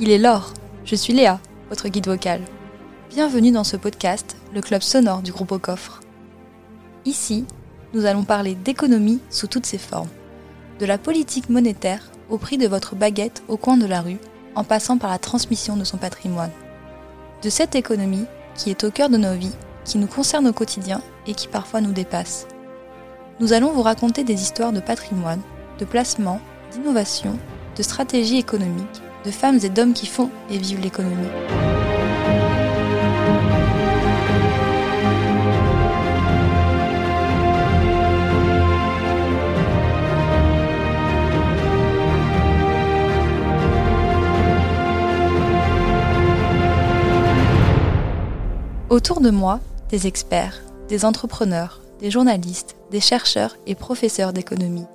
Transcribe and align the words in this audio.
Il 0.00 0.10
est 0.10 0.18
l'or. 0.18 0.52
Je 0.84 0.96
suis 0.96 1.12
Léa, 1.12 1.38
votre 1.68 1.88
guide 1.88 2.08
vocal. 2.08 2.40
Bienvenue 3.10 3.52
dans 3.52 3.62
ce 3.62 3.76
podcast, 3.76 4.36
le 4.52 4.60
club 4.60 4.82
sonore 4.82 5.22
du 5.22 5.30
groupe 5.30 5.52
au 5.52 5.60
coffre. 5.60 6.00
Ici, 7.04 7.44
nous 7.92 8.04
allons 8.04 8.24
parler 8.24 8.56
d'économie 8.56 9.20
sous 9.30 9.46
toutes 9.46 9.66
ses 9.66 9.78
formes. 9.78 10.08
De 10.80 10.84
la 10.84 10.98
politique 10.98 11.48
monétaire 11.48 12.10
au 12.28 12.38
prix 12.38 12.58
de 12.58 12.66
votre 12.66 12.96
baguette 12.96 13.44
au 13.46 13.56
coin 13.56 13.76
de 13.76 13.86
la 13.86 14.00
rue, 14.00 14.18
en 14.56 14.64
passant 14.64 14.98
par 14.98 15.10
la 15.10 15.20
transmission 15.20 15.76
de 15.76 15.84
son 15.84 15.96
patrimoine. 15.96 16.50
De 17.42 17.48
cette 17.48 17.76
économie 17.76 18.26
qui 18.56 18.70
est 18.70 18.82
au 18.82 18.90
cœur 18.90 19.10
de 19.10 19.16
nos 19.16 19.34
vies, 19.34 19.54
qui 19.84 19.98
nous 19.98 20.08
concerne 20.08 20.48
au 20.48 20.52
quotidien 20.52 21.02
et 21.28 21.34
qui 21.34 21.46
parfois 21.46 21.80
nous 21.80 21.92
dépasse. 21.92 22.48
Nous 23.38 23.52
allons 23.52 23.70
vous 23.70 23.82
raconter 23.82 24.24
des 24.24 24.42
histoires 24.42 24.72
de 24.72 24.80
patrimoine, 24.80 25.42
de 25.78 25.84
placement, 25.84 26.40
d'innovation, 26.72 27.38
de 27.76 27.82
stratégie 27.84 28.38
économique, 28.38 29.02
de 29.24 29.30
femmes 29.30 29.58
et 29.62 29.68
d'hommes 29.68 29.94
qui 29.94 30.06
font 30.06 30.30
et 30.50 30.58
vivent 30.58 30.80
l'économie. 30.80 31.28
Autour 48.90 49.20
de 49.20 49.30
moi, 49.30 49.58
des 49.88 50.06
experts, 50.06 50.62
des 50.88 51.04
entrepreneurs, 51.04 51.80
des 51.98 52.12
journalistes, 52.12 52.76
des 52.92 53.00
chercheurs 53.00 53.56
et 53.66 53.74
professeurs 53.74 54.32
d'économie. 54.32 54.86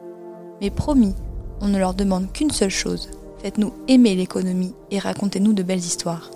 Mais 0.61 0.69
promis, 0.69 1.15
on 1.59 1.67
ne 1.67 1.77
leur 1.77 1.93
demande 1.93 2.31
qu'une 2.31 2.51
seule 2.51 2.69
chose. 2.69 3.09
Faites-nous 3.41 3.71
aimer 3.87 4.15
l'économie 4.15 4.73
et 4.91 4.99
racontez-nous 4.99 5.53
de 5.53 5.63
belles 5.63 5.79
histoires. 5.79 6.29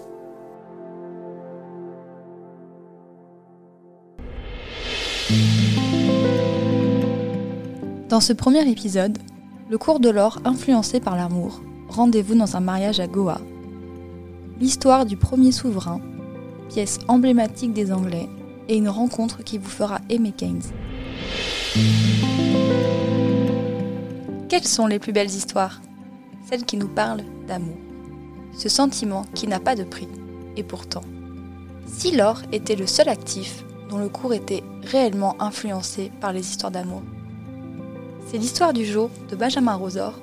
Dans 8.07 8.21
ce 8.21 8.31
premier 8.31 8.69
épisode, 8.69 9.17
le 9.69 9.77
cours 9.77 9.99
de 9.99 10.09
l'or 10.09 10.39
influencé 10.45 10.99
par 10.99 11.15
l'amour, 11.15 11.61
rendez-vous 11.89 12.35
dans 12.35 12.55
un 12.55 12.59
mariage 12.61 12.99
à 12.99 13.07
Goa. 13.07 13.41
L'histoire 14.61 15.05
du 15.05 15.17
premier 15.17 15.51
souverain, 15.51 15.99
pièce 16.69 16.99
emblématique 17.07 17.73
des 17.73 17.91
Anglais, 17.91 18.29
et 18.69 18.77
une 18.77 18.87
rencontre 18.87 19.43
qui 19.43 19.57
vous 19.57 19.69
fera 19.69 19.99
aimer 20.09 20.31
Keynes. 20.31 20.61
Quelles 24.47 24.63
sont 24.63 24.87
les 24.87 24.99
plus 24.99 25.11
belles 25.11 25.27
histoires? 25.27 25.81
Celles 26.53 26.65
qui 26.65 26.77
nous 26.77 26.87
parlent 26.87 27.23
d'amour. 27.47 27.77
Ce 28.55 28.69
sentiment 28.69 29.25
qui 29.33 29.47
n'a 29.47 29.59
pas 29.59 29.73
de 29.73 29.83
prix. 29.83 30.07
Et 30.55 30.61
pourtant, 30.61 31.01
si 31.87 32.15
l'or 32.15 32.43
était 32.51 32.75
le 32.75 32.85
seul 32.85 33.09
actif 33.09 33.63
dont 33.89 33.97
le 33.97 34.07
cours 34.07 34.35
était 34.35 34.63
réellement 34.83 35.35
influencé 35.41 36.11
par 36.21 36.31
les 36.31 36.47
histoires 36.47 36.71
d'amour. 36.71 37.01
C'est 38.27 38.37
l'histoire 38.37 38.71
du 38.71 38.85
jour 38.85 39.09
de 39.31 39.35
Benjamin 39.35 39.73
Rosor, 39.73 40.13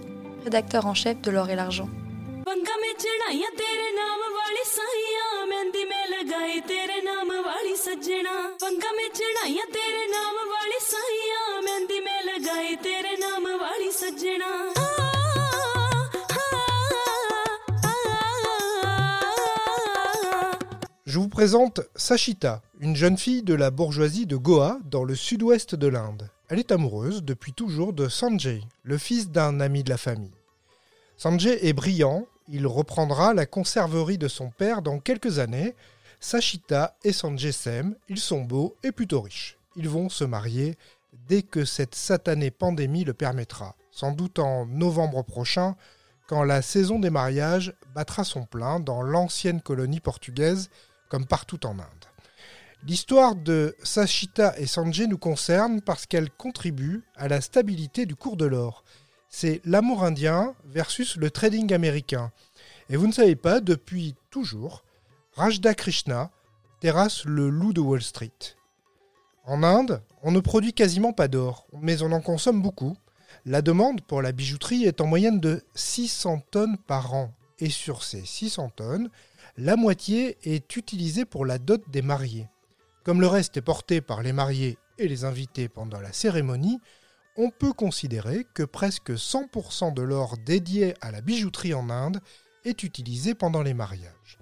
rédacteur 0.45 0.87
en 0.87 0.95
chef 0.95 1.21
de 1.21 1.33
L'or 1.33 1.51
et 1.51 1.57
l'argent. 1.57 1.89
Je 21.11 21.19
vous 21.19 21.29
présente 21.29 21.81
Sachita, 21.97 22.63
une 22.79 22.95
jeune 22.95 23.19
fille 23.19 23.43
de 23.43 23.55
la 23.55 23.73
bourgeoisie 23.73 24.27
de 24.27 24.37
Goa, 24.37 24.79
dans 24.85 25.03
le 25.03 25.17
sud-ouest 25.17 25.75
de 25.75 25.89
l'Inde. 25.89 26.31
Elle 26.49 26.61
est 26.61 26.71
amoureuse 26.71 27.25
depuis 27.25 27.53
toujours 27.53 27.93
de 27.93 28.07
Sanjay, 28.07 28.61
le 28.85 28.97
fils 28.97 29.29
d'un 29.29 29.59
ami 29.59 29.83
de 29.83 29.91
la 29.91 29.97
famille. 29.97 30.31
Sanjay 31.17 31.67
est 31.67 31.73
brillant, 31.73 32.27
il 32.47 32.65
reprendra 32.65 33.35
la 33.35 33.45
conserverie 33.45 34.19
de 34.19 34.29
son 34.29 34.51
père 34.51 34.83
dans 34.83 35.01
quelques 35.01 35.41
années. 35.41 35.75
Sachita 36.21 36.97
et 37.03 37.13
Sanjay 37.13 37.51
s'aiment, 37.51 37.97
ils 38.09 38.21
sont 38.21 38.43
beaux 38.43 38.77
et 38.85 38.93
plutôt 38.93 39.23
riches. 39.23 39.59
Ils 39.75 39.89
vont 39.89 40.11
se 40.11 40.23
marier 40.23 40.79
dès 41.27 41.43
que 41.43 41.65
cette 41.65 41.97
satanée 41.97 42.53
pandémie 42.53 43.03
le 43.03 43.15
permettra, 43.15 43.75
sans 43.91 44.13
doute 44.13 44.39
en 44.39 44.65
novembre 44.65 45.25
prochain, 45.25 45.75
quand 46.29 46.45
la 46.45 46.63
saison 46.63 47.01
des 47.01 47.11
mariages 47.11 47.75
battra 47.97 48.23
son 48.23 48.45
plein 48.45 48.79
dans 48.79 49.03
l'ancienne 49.03 49.61
colonie 49.61 49.99
portugaise 49.99 50.71
comme 51.11 51.27
partout 51.27 51.67
en 51.67 51.79
Inde. 51.79 52.07
L'histoire 52.87 53.35
de 53.35 53.77
Sachita 53.83 54.59
et 54.59 54.67
Sanjay 54.67 55.07
nous 55.07 55.19
concerne 55.19 55.83
parce 55.83 56.07
qu'elle 56.07 56.31
contribue 56.31 57.05
à 57.15 57.29
la 57.29 57.43
stabilité 57.43 58.07
du 58.07 58.17
cours 58.17 58.39
de 58.39 58.47
l'or. 58.47 58.85
C'est 59.29 59.61
l'amour 59.67 60.03
indien 60.03 60.55
versus 60.65 61.17
le 61.17 61.31
trading 61.31 61.75
américain. 61.75 62.33
Et 62.89 62.97
vous 62.97 63.07
ne 63.07 63.13
savez 63.13 63.37
pas, 63.37 63.61
depuis 63.61 64.15
toujours, 64.31 64.83
Rajda 65.35 65.75
Krishna 65.75 66.31
terrasse 66.81 67.27
le 67.27 67.51
loup 67.51 67.75
de 67.75 67.81
Wall 67.81 68.03
Street. 68.03 68.57
En 69.45 69.63
Inde, 69.63 70.03
on 70.23 70.33
ne 70.33 70.41
produit 70.41 70.73
quasiment 70.73 71.13
pas 71.13 71.29
d'or, 71.29 71.67
mais 71.73 72.03
on 72.03 72.13
en 72.13 72.21
consomme 72.23 72.63
beaucoup. 72.63 72.97
La 73.45 73.63
demande 73.63 74.01
pour 74.01 74.23
la 74.23 74.33
bijouterie 74.33 74.85
est 74.85 75.01
en 75.01 75.07
moyenne 75.07 75.39
de 75.39 75.63
600 75.75 76.45
tonnes 76.51 76.79
par 76.79 77.15
an. 77.15 77.35
Et 77.59 77.71
sur 77.71 78.03
ces 78.03 78.25
600 78.25 78.71
tonnes, 78.71 79.11
la 79.61 79.77
moitié 79.77 80.39
est 80.43 80.75
utilisée 80.77 81.27
pour 81.27 81.45
la 81.45 81.59
dot 81.59 81.83
des 81.91 82.01
mariés. 82.01 82.49
Comme 83.05 83.21
le 83.21 83.27
reste 83.27 83.59
est 83.59 83.63
porté 83.63 84.01
par 84.01 84.23
les 84.23 84.33
mariés 84.33 84.79
et 84.97 85.07
les 85.07 85.27
invités 85.27 85.69
pendant 85.69 86.01
la 86.01 86.15
cérémonie, 86.15 86.81
on 87.37 87.51
peut 87.51 87.75
considérer 87.75 88.47
que 88.55 88.63
presque 88.63 89.11
100% 89.11 89.93
de 89.93 90.01
l'or 90.01 90.39
dédié 90.39 90.95
à 91.03 91.11
la 91.11 91.21
bijouterie 91.21 91.75
en 91.75 91.91
Inde 91.91 92.21
est 92.65 92.83
utilisé 92.85 93.35
pendant 93.35 93.63
les 93.63 93.75
mariages. 93.75 94.39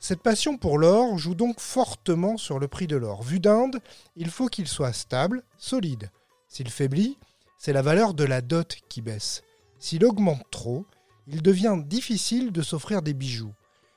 Cette 0.00 0.22
passion 0.24 0.58
pour 0.58 0.78
l'or 0.78 1.16
joue 1.18 1.36
donc 1.36 1.60
fortement 1.60 2.36
sur 2.36 2.58
le 2.58 2.66
prix 2.66 2.88
de 2.88 2.96
l'or. 2.96 3.22
Vu 3.22 3.38
d'Inde, 3.38 3.78
il 4.16 4.30
faut 4.30 4.48
qu'il 4.48 4.66
soit 4.66 4.92
stable, 4.92 5.44
solide. 5.56 6.10
S'il 6.48 6.70
faiblit, 6.70 7.16
c'est 7.58 7.72
la 7.72 7.82
valeur 7.82 8.12
de 8.12 8.24
la 8.24 8.40
dot 8.40 8.76
qui 8.88 9.02
baisse. 9.02 9.44
S'il 9.78 10.04
augmente 10.04 10.50
trop, 10.50 10.84
il 11.28 11.42
devient 11.42 11.78
difficile 11.80 12.50
de 12.50 12.62
s'offrir 12.62 13.02
des 13.02 13.14
bijoux. 13.14 13.54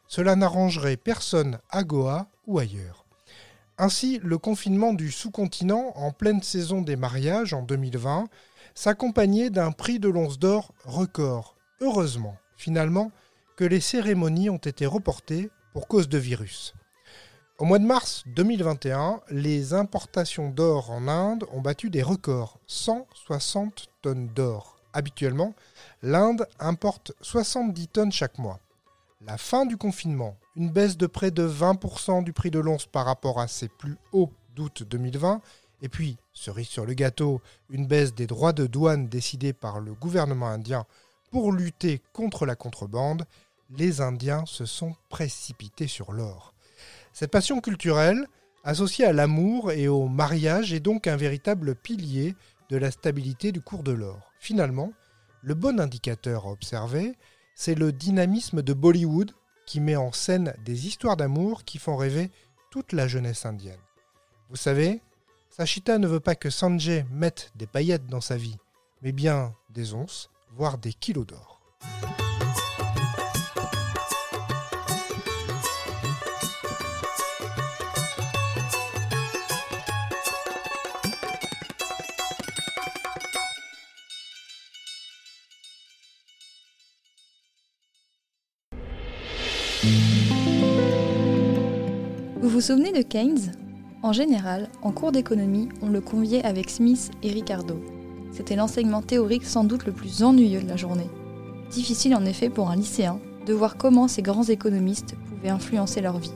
Cela 0.10 0.36
n'arrangerait 0.36 0.98
personne 0.98 1.60
à 1.70 1.84
Goa 1.84 2.28
ou 2.48 2.58
ailleurs. 2.58 3.06
Ainsi, 3.78 4.20
le 4.24 4.40
confinement 4.40 4.92
du 4.92 5.12
sous-continent 5.12 5.94
en 5.96 6.12
pleine 6.12 6.42
saison 6.42 6.82
des 6.82 6.96
mariages 6.96 7.54
en 7.54 7.62
2020 7.62 8.26
s'accompagnait 8.74 9.52
d'un 9.52 9.72
prix 9.72 10.00
de 10.00 10.10
l'once 10.10 10.40
d'or 10.40 10.74
record. 10.84 11.56
Heureusement, 11.80 12.36
finalement, 12.58 13.12
que 13.56 13.64
les 13.64 13.80
cérémonies 13.80 14.50
ont 14.50 14.58
été 14.58 14.88
reportées 14.88 15.52
pour 15.74 15.88
cause 15.88 16.10
de 16.10 16.18
virus. 16.18 16.74
Au 17.60 17.66
mois 17.66 17.78
de 17.78 17.86
mars 17.86 18.24
2021, 18.36 19.22
les 19.30 19.76
importations 19.76 20.50
d'or 20.50 20.90
en 20.90 21.08
Inde 21.08 21.46
ont 21.54 21.62
battu 21.62 21.92
des 21.92 22.02
records, 22.02 22.58
160 22.66 23.90
tonnes 24.02 24.30
d'or. 24.30 24.82
Habituellement, 24.92 25.54
l'Inde 26.02 26.48
importe 26.60 27.12
70 27.22 27.88
tonnes 27.90 28.12
chaque 28.12 28.40
mois. 28.40 28.60
La 29.22 29.38
fin 29.38 29.66
du 29.66 29.76
confinement, 29.76 30.38
une 30.56 30.70
baisse 30.70 30.96
de 30.96 31.06
près 31.06 31.30
de 31.30 31.46
20% 31.46 32.24
du 32.24 32.32
prix 32.32 32.52
de 32.52 32.60
l'once 32.60 32.86
par 32.86 33.06
rapport 33.06 33.42
à 33.42 33.50
ses 33.50 33.68
plus 33.68 33.98
hauts 34.14 34.32
d'août 34.56 34.84
2020, 34.84 35.42
et 35.82 35.90
puis, 35.90 36.18
cerise 36.32 36.68
sur 36.68 36.86
le 36.86 36.94
gâteau, 36.94 37.42
une 37.70 37.86
baisse 37.86 38.14
des 38.14 38.28
droits 38.28 38.54
de 38.54 38.66
douane 38.66 39.10
décidés 39.10 39.54
par 39.54 39.82
le 39.82 39.94
gouvernement 39.94 40.48
indien 40.48 40.86
pour 41.32 41.52
lutter 41.52 42.02
contre 42.14 42.46
la 42.46 42.56
contrebande, 42.56 43.26
les 43.70 44.02
Indiens 44.02 44.46
se 44.46 44.66
sont 44.66 44.96
précipités 45.10 45.88
sur 45.88 46.12
l'or. 46.12 46.54
Cette 47.14 47.32
passion 47.32 47.62
culturelle, 47.62 48.26
associée 48.64 49.06
à 49.06 49.14
l'amour 49.14 49.72
et 49.72 49.88
au 49.88 50.08
mariage, 50.08 50.74
est 50.74 50.80
donc 50.80 51.08
un 51.08 51.18
véritable 51.18 51.76
pilier 51.76 52.36
de 52.70 52.78
la 52.78 52.90
stabilité 52.90 53.52
du 53.52 53.62
cours 53.62 53.84
de 53.84 53.92
l'or. 53.92 54.32
Finalement, 54.40 54.92
le 55.42 55.54
bon 55.54 55.80
indicateur 55.80 56.46
à 56.46 56.52
observer, 56.52 57.16
c'est 57.60 57.76
le 57.76 57.92
dynamisme 57.92 58.62
de 58.62 58.72
Bollywood 58.72 59.34
qui 59.66 59.82
met 59.82 59.98
en 59.98 60.14
scène 60.14 60.54
des 60.64 60.88
histoires 60.88 61.18
d'amour 61.18 61.66
qui 61.66 61.78
font 61.78 61.98
rêver 61.98 62.32
toute 62.72 62.94
la 62.94 63.06
jeunesse 63.06 63.46
indienne. 63.46 63.82
Vous 64.50 64.56
savez, 64.56 65.02
Sachita 65.50 65.98
ne 65.98 66.08
veut 66.08 66.22
pas 66.22 66.36
que 66.36 66.50
Sanjay 66.50 67.06
mette 67.12 67.52
des 67.56 67.68
paillettes 67.68 68.08
dans 68.08 68.22
sa 68.22 68.38
vie, 68.38 68.56
mais 69.02 69.12
bien 69.12 69.54
des 69.72 69.94
onces, 69.94 70.30
voire 70.56 70.78
des 70.78 70.94
kilos 70.94 71.28
d'or. 71.28 71.60
Vous 92.42 92.48
vous 92.48 92.62
souvenez 92.62 92.94
de 92.94 93.02
Keynes? 93.02 93.52
En 94.02 94.14
général, 94.14 94.70
en 94.82 94.94
cours 94.94 95.12
d'économie, 95.12 95.68
on 95.82 95.90
le 95.90 96.00
conviait 96.00 96.46
avec 96.46 96.70
Smith 96.70 97.12
et 97.22 97.34
Ricardo. 97.34 97.82
C'était 98.32 98.56
l'enseignement 98.56 99.02
théorique 99.02 99.44
sans 99.44 99.66
doute 99.66 99.86
le 99.86 99.92
plus 99.92 100.24
ennuyeux 100.24 100.62
de 100.62 100.70
la 100.70 100.78
journée. 100.78 101.10
Difficile 101.70 102.16
en 102.16 102.24
effet 102.24 102.50
pour 102.50 102.70
un 102.70 102.78
lycéen 102.78 103.20
de 103.46 103.54
voir 103.54 103.76
comment 103.76 104.08
ces 104.08 104.22
grands 104.22 104.46
économistes 104.46 105.16
pouvaient 105.28 105.50
influencer 105.50 106.00
leur 106.00 106.18
vie. 106.18 106.32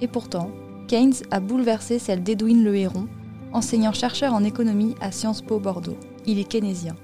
Et 0.00 0.06
pourtant, 0.06 0.52
Keynes 0.86 1.14
a 1.32 1.40
bouleversé 1.40 1.98
celle 1.98 2.22
d'Edwin 2.22 2.62
Le 2.62 2.76
Héron, 2.76 3.08
enseignant 3.52 3.92
chercheur 3.92 4.34
en 4.34 4.44
économie 4.44 4.94
à 5.00 5.10
Sciences 5.10 5.42
Po 5.42 5.58
Bordeaux. 5.58 5.98
Il 6.26 6.38
est 6.38 6.44
keynésien. 6.44 6.94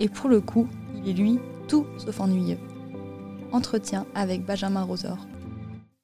Et 0.00 0.08
pour 0.08 0.28
le 0.28 0.40
coup, 0.40 0.66
il 0.96 1.08
est 1.08 1.12
lui 1.12 1.38
tout 1.68 1.86
sauf 1.96 2.20
ennuyeux. 2.20 2.58
Entretien 3.52 4.04
avec 4.16 4.44
Benjamin 4.44 4.82
Rosor. 4.82 5.18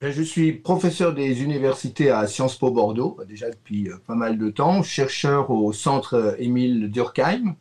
Ben, 0.04 0.12
je 0.12 0.22
suis 0.22 0.52
professeur 0.52 1.14
des 1.14 1.42
universités 1.42 2.10
à 2.10 2.26
Sciences 2.26 2.58
Po 2.58 2.70
Bordeaux, 2.70 3.18
déjà 3.26 3.48
depuis 3.48 3.88
euh, 3.88 3.96
pas 4.06 4.14
mal 4.14 4.36
de 4.36 4.50
temps, 4.50 4.82
chercheur 4.82 5.50
au 5.50 5.72
centre 5.72 6.36
Émile 6.38 6.90
Durkheim, 6.90 7.56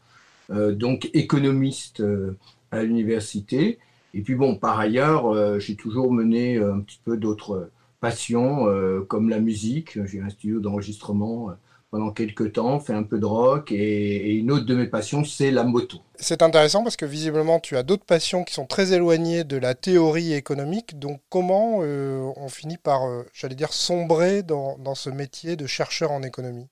euh, 0.51 0.73
donc 0.73 1.09
économiste 1.13 2.01
euh, 2.01 2.35
à 2.71 2.83
l'université. 2.83 3.79
Et 4.13 4.21
puis 4.23 4.35
bon, 4.35 4.57
par 4.57 4.77
ailleurs, 4.77 5.57
j'ai 5.61 5.75
toujours 5.77 6.11
mené 6.11 6.57
un 6.57 6.81
petit 6.81 6.99
peu 7.05 7.15
d'autres 7.15 7.69
passions, 8.01 8.67
comme 9.07 9.29
la 9.29 9.39
musique. 9.39 9.97
J'ai 10.05 10.19
un 10.19 10.29
studio 10.29 10.59
d'enregistrement 10.59 11.51
pendant 11.93 12.09
quelques 12.09 12.53
temps, 12.53 12.79
fait 12.79 12.95
un 12.95 13.03
peu 13.03 13.19
de 13.19 13.25
rock, 13.25 13.71
et, 13.71 14.31
une 14.31 14.49
autre 14.49 14.65
de 14.65 14.73
mes 14.73 14.87
passions, 14.87 15.23
c'est 15.23 15.51
la 15.51 15.63
moto. 15.63 15.99
C'est 16.15 16.41
intéressant 16.41 16.81
parce 16.81 16.95
que 16.95 17.05
visiblement, 17.05 17.59
tu 17.59 17.77
as 17.77 17.83
d'autres 17.83 18.03
passions 18.03 18.43
qui 18.43 18.55
sont 18.55 18.65
très 18.65 18.93
éloignées 18.93 19.43
de 19.43 19.57
la 19.57 19.75
théorie 19.75 20.33
économique. 20.33 20.97
Donc, 20.97 21.21
comment 21.29 21.81
euh, 21.81 22.31
on 22.35 22.49
finit 22.49 22.77
par, 22.77 23.05
euh, 23.05 23.27
j'allais 23.31 23.53
dire, 23.53 23.73
sombrer 23.73 24.41
dans, 24.41 24.75
dans, 24.79 24.95
ce 24.95 25.11
métier 25.11 25.55
de 25.55 25.67
chercheur 25.67 26.11
en 26.11 26.23
économie? 26.23 26.65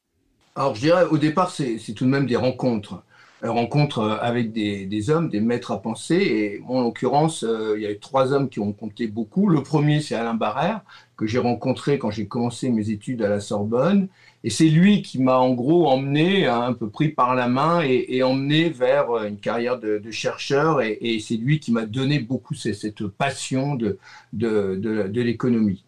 Alors, 0.56 0.74
je 0.74 0.82
dirais, 0.82 1.04
au 1.12 1.20
départ, 1.20 1.52
c'est 1.52 1.78
tout 1.94 2.06
de 2.06 2.10
même 2.10 2.26
des 2.26 2.36
rencontres. 2.36 3.04
Euh, 3.44 3.52
rencontres 3.52 4.20
avec 4.22 4.52
des, 4.52 5.10
hommes, 5.10 5.30
des 5.30 5.40
maîtres 5.40 5.72
à 5.72 5.82
penser. 5.82 6.16
Et 6.16 6.62
en 6.68 6.82
l'occurrence, 6.82 7.46
il 7.76 7.82
y 7.82 7.86
a 7.86 7.92
eu 7.92 8.00
trois 8.00 8.34
hommes 8.34 8.50
qui 8.50 8.60
ont 8.60 8.74
compté 8.74 9.08
beaucoup. 9.08 9.50
Le 9.50 9.64
premier, 9.64 10.02
c'est 10.02 10.16
Alain 10.16 10.36
Barrère, 10.36 10.82
que 11.18 11.26
j'ai 11.26 11.40
rencontré 11.40 11.98
quand 11.98 12.12
j'ai 12.12 12.28
commencé 12.28 12.70
mes 12.70 12.90
études 12.90 13.22
à 13.22 13.30
la 13.30 13.40
Sorbonne. 13.40 14.08
Et 14.44 14.50
c'est 14.50 14.70
lui 14.70 15.04
qui 15.04 15.22
m'a 15.22 15.38
en 15.38 15.54
gros 15.54 15.88
emmené, 15.88 16.48
hein, 16.48 16.62
un 16.62 16.74
peu 16.74 16.90
pris 16.90 17.10
par 17.10 17.36
la 17.36 17.48
main 17.48 17.82
et, 17.82 18.24
emmené 18.24 18.70
vers 18.70 19.12
euh, 19.12 19.28
une 19.28 19.38
carrière 19.38 19.80
de, 19.80 20.02
chercheur. 20.10 20.82
Et, 20.82 21.20
c'est 21.20 21.36
lui 21.36 21.60
qui 21.60 21.72
m'a 21.72 21.86
donné 21.86 22.20
beaucoup 22.20 22.56
cette, 22.56 23.08
passion 23.08 23.76
de, 23.76 24.00
de, 24.34 25.22
l'économie. 25.22 25.84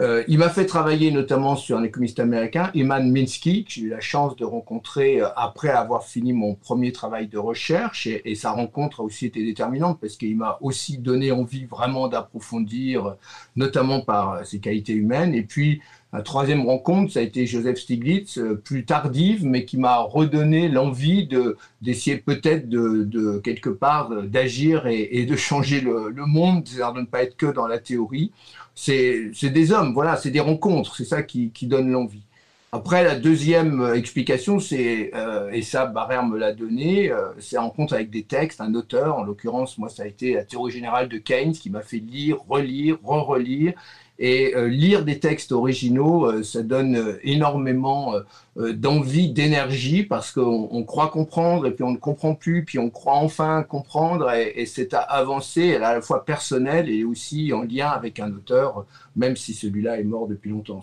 Euh, 0.00 0.22
il 0.28 0.38
m'a 0.38 0.48
fait 0.48 0.64
travailler 0.64 1.10
notamment 1.10 1.56
sur 1.56 1.76
un 1.76 1.82
économiste 1.82 2.20
américain, 2.20 2.70
Eman 2.74 3.10
Minsky, 3.10 3.64
que 3.64 3.70
j'ai 3.72 3.82
eu 3.82 3.88
la 3.88 4.00
chance 4.00 4.36
de 4.36 4.44
rencontrer 4.44 5.20
euh, 5.20 5.26
après 5.34 5.70
avoir 5.70 6.04
fini 6.04 6.32
mon 6.32 6.54
premier 6.54 6.92
travail 6.92 7.26
de 7.26 7.38
recherche. 7.38 8.06
Et, 8.06 8.34
sa 8.36 8.52
rencontre 8.52 9.00
a 9.00 9.02
aussi 9.02 9.26
été 9.26 9.44
déterminante 9.44 9.98
parce 10.00 10.16
qu'il 10.16 10.36
m'a 10.36 10.58
aussi 10.60 10.98
donné 10.98 11.32
envie 11.32 11.64
vraiment 11.64 12.06
d'approfondir, 12.06 13.16
notamment 13.56 14.00
par 14.00 14.46
ses 14.46 14.60
qualités 14.60 14.92
humaines. 14.92 15.34
Et 15.34 15.42
puis, 15.42 15.80
la 16.14 16.22
troisième 16.22 16.64
rencontre, 16.64 17.12
ça 17.12 17.20
a 17.20 17.22
été 17.22 17.44
Joseph 17.46 17.78
Stiglitz, 17.78 18.38
euh, 18.38 18.54
plus 18.54 18.86
tardive, 18.86 19.44
mais 19.44 19.66
qui 19.66 19.76
m'a 19.76 19.98
redonné 19.98 20.68
l'envie 20.68 21.26
de, 21.26 21.58
d'essayer 21.82 22.16
peut-être 22.16 22.66
de, 22.66 23.38
quelque 23.44 23.68
part 23.68 24.08
d'agir 24.22 24.86
et, 24.86 25.26
de 25.26 25.36
changer 25.36 25.82
le, 25.82 26.14
monde, 26.26 26.66
c'est-à-dire 26.66 26.94
de 26.94 27.00
ne 27.00 27.06
pas 27.06 27.22
être 27.22 27.36
que 27.36 27.46
dans 27.46 27.66
la 27.66 27.78
théorie. 27.78 28.32
C'est, 28.80 29.32
des 29.50 29.72
hommes, 29.72 29.92
voilà, 29.92 30.16
c'est 30.16 30.30
des 30.30 30.38
rencontres, 30.38 30.94
c'est 30.94 31.04
ça 31.04 31.24
qui, 31.24 31.50
donne 31.62 31.90
l'envie. 31.90 32.22
Après, 32.70 33.02
la 33.02 33.16
deuxième 33.16 33.92
explication, 33.92 34.60
c'est, 34.60 35.10
euh, 35.14 35.50
et 35.50 35.62
ça, 35.62 35.86
Barrère 35.86 36.24
me 36.24 36.38
l'a 36.38 36.52
donné, 36.52 37.10
euh, 37.10 37.30
c'est 37.40 37.58
en 37.58 37.70
compte 37.70 37.92
avec 37.92 38.08
des 38.08 38.22
textes, 38.22 38.60
un 38.60 38.74
auteur, 38.74 39.16
en 39.16 39.24
l'occurrence, 39.24 39.78
moi, 39.78 39.88
ça 39.88 40.04
a 40.04 40.06
été 40.06 40.34
la 40.34 40.44
théorie 40.44 40.70
générale 40.70 41.08
de 41.08 41.18
Keynes, 41.18 41.54
qui 41.54 41.70
m'a 41.70 41.82
fait 41.82 41.98
lire, 41.98 42.38
relire, 42.48 42.98
re-relire, 43.02 43.72
et 44.18 44.54
euh, 44.56 44.66
lire 44.66 45.04
des 45.04 45.20
textes 45.20 45.52
originaux, 45.52 46.26
euh, 46.26 46.42
ça 46.42 46.62
donne 46.62 46.96
euh, 46.96 47.18
énormément 47.22 48.14
d'envie, 48.56 49.30
d'énergie, 49.30 50.02
parce 50.02 50.32
qu'on 50.32 50.82
croit 50.82 51.10
comprendre, 51.10 51.68
et 51.68 51.70
puis 51.70 51.84
on 51.84 51.92
ne 51.92 51.96
comprend 51.96 52.34
plus, 52.34 52.64
puis 52.64 52.80
on 52.80 52.90
croit 52.90 53.14
enfin 53.14 53.62
comprendre, 53.62 54.32
et, 54.32 54.66
c'est 54.66 54.94
à 54.94 54.98
avancer, 54.98 55.76
à 55.76 55.78
la 55.78 56.00
fois 56.00 56.24
personnel 56.24 56.90
et 56.90 57.04
aussi 57.04 57.52
en 57.52 57.62
lien 57.62 57.86
avec 57.86 58.18
un 58.18 58.32
auteur, 58.32 58.84
même 59.14 59.36
si 59.36 59.54
celui-là 59.54 60.00
est 60.00 60.04
mort 60.04 60.26
depuis 60.26 60.50
longtemps. 60.50 60.80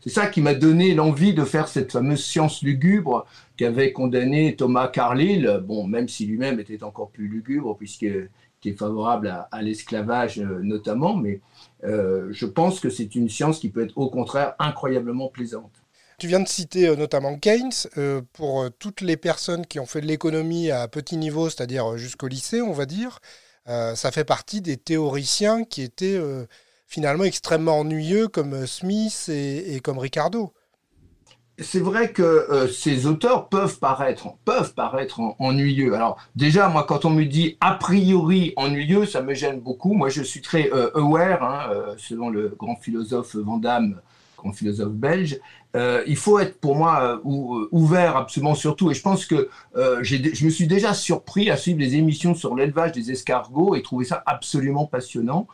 C'est 0.00 0.10
ça 0.10 0.26
qui 0.26 0.42
m'a 0.42 0.52
donné 0.52 0.92
l'envie 0.92 1.32
de 1.32 1.44
faire 1.44 1.68
cette 1.68 1.92
fameuse 1.92 2.22
science 2.22 2.62
lugubre 2.62 3.24
qu'avait 3.56 3.92
condamné 3.92 4.54
Thomas 4.54 4.88
Carlyle, 4.88 5.62
bon, 5.66 5.86
même 5.86 6.08
si 6.08 6.26
lui-même 6.26 6.60
était 6.60 6.82
encore 6.82 7.08
plus 7.08 7.28
lugubre, 7.28 7.74
puisqu'il 8.64 8.74
est 8.74 8.78
favorable 8.78 9.46
à, 9.50 9.62
l'esclavage 9.62 10.40
notamment, 10.40 11.16
mais 11.16 11.40
euh, 11.84 12.28
je 12.30 12.46
pense 12.46 12.80
que 12.80 12.90
c'est 12.90 13.14
une 13.14 13.28
science 13.28 13.58
qui 13.58 13.68
peut 13.68 13.84
être 13.84 13.96
au 13.96 14.08
contraire 14.08 14.54
incroyablement 14.58 15.28
plaisante. 15.28 15.72
Tu 16.18 16.28
viens 16.28 16.40
de 16.40 16.48
citer 16.48 16.88
euh, 16.88 16.96
notamment 16.96 17.36
Keynes. 17.38 17.72
Euh, 17.98 18.22
pour 18.32 18.68
toutes 18.78 19.00
les 19.00 19.16
personnes 19.16 19.66
qui 19.66 19.80
ont 19.80 19.86
fait 19.86 20.00
de 20.00 20.06
l'économie 20.06 20.70
à 20.70 20.88
petit 20.88 21.16
niveau, 21.16 21.50
c'est-à-dire 21.50 21.96
jusqu'au 21.96 22.28
lycée, 22.28 22.62
on 22.62 22.72
va 22.72 22.86
dire, 22.86 23.20
ça 23.66 24.10
fait 24.12 24.24
partie 24.24 24.60
des 24.60 24.76
théoriciens 24.76 25.64
qui 25.64 25.80
étaient 25.80 26.20
finalement 26.86 27.24
extrêmement 27.24 27.78
ennuyeux 27.78 28.28
comme 28.28 28.66
Smith 28.66 29.30
et 29.30 29.80
comme 29.82 29.98
Ricardo 29.98 30.52
c'est 31.58 31.80
vrai 31.80 32.10
que 32.10 32.22
euh, 32.22 32.68
ces 32.68 33.06
auteurs 33.06 33.48
peuvent 33.48 33.78
paraître, 33.78 34.28
peuvent 34.44 34.74
paraître 34.74 35.20
ennuyeux. 35.38 35.94
Alors 35.94 36.18
déjà, 36.34 36.68
moi, 36.68 36.84
quand 36.84 37.04
on 37.04 37.10
me 37.10 37.24
dit 37.24 37.56
a 37.60 37.74
priori 37.74 38.52
ennuyeux, 38.56 39.06
ça 39.06 39.22
me 39.22 39.34
gêne 39.34 39.60
beaucoup. 39.60 39.94
Moi, 39.94 40.08
je 40.08 40.22
suis 40.22 40.40
très 40.40 40.72
euh, 40.72 40.90
aware, 40.94 41.42
hein, 41.44 41.70
euh, 41.70 41.94
selon 41.96 42.28
le 42.28 42.56
grand 42.58 42.74
philosophe 42.76 43.36
Van 43.36 43.58
Damme, 43.58 44.00
grand 44.36 44.52
philosophe 44.52 44.92
belge. 44.92 45.38
il 46.06 46.16
faut 46.16 46.38
être 46.38 46.60
pour 46.60 46.76
moi 46.76 47.20
ouvert 47.24 48.16
absolument 48.16 48.54
sur 48.54 48.76
tout. 48.76 48.90
Et 48.90 48.94
je 48.94 49.02
pense 49.02 49.24
que 49.26 49.48
je 49.74 50.44
me 50.44 50.50
suis 50.50 50.66
déjà 50.66 50.92
surpris 50.92 51.50
à 51.50 51.56
suivre 51.56 51.78
des 51.78 51.94
émissions 51.96 52.34
sur 52.34 52.54
l'élevage 52.54 52.92
des 52.92 53.10
escargots 53.10 53.74
et 53.74 53.82
trouver 53.82 54.04
ça 54.04 54.22
absolument 54.26 54.86
passionnant 54.86 55.46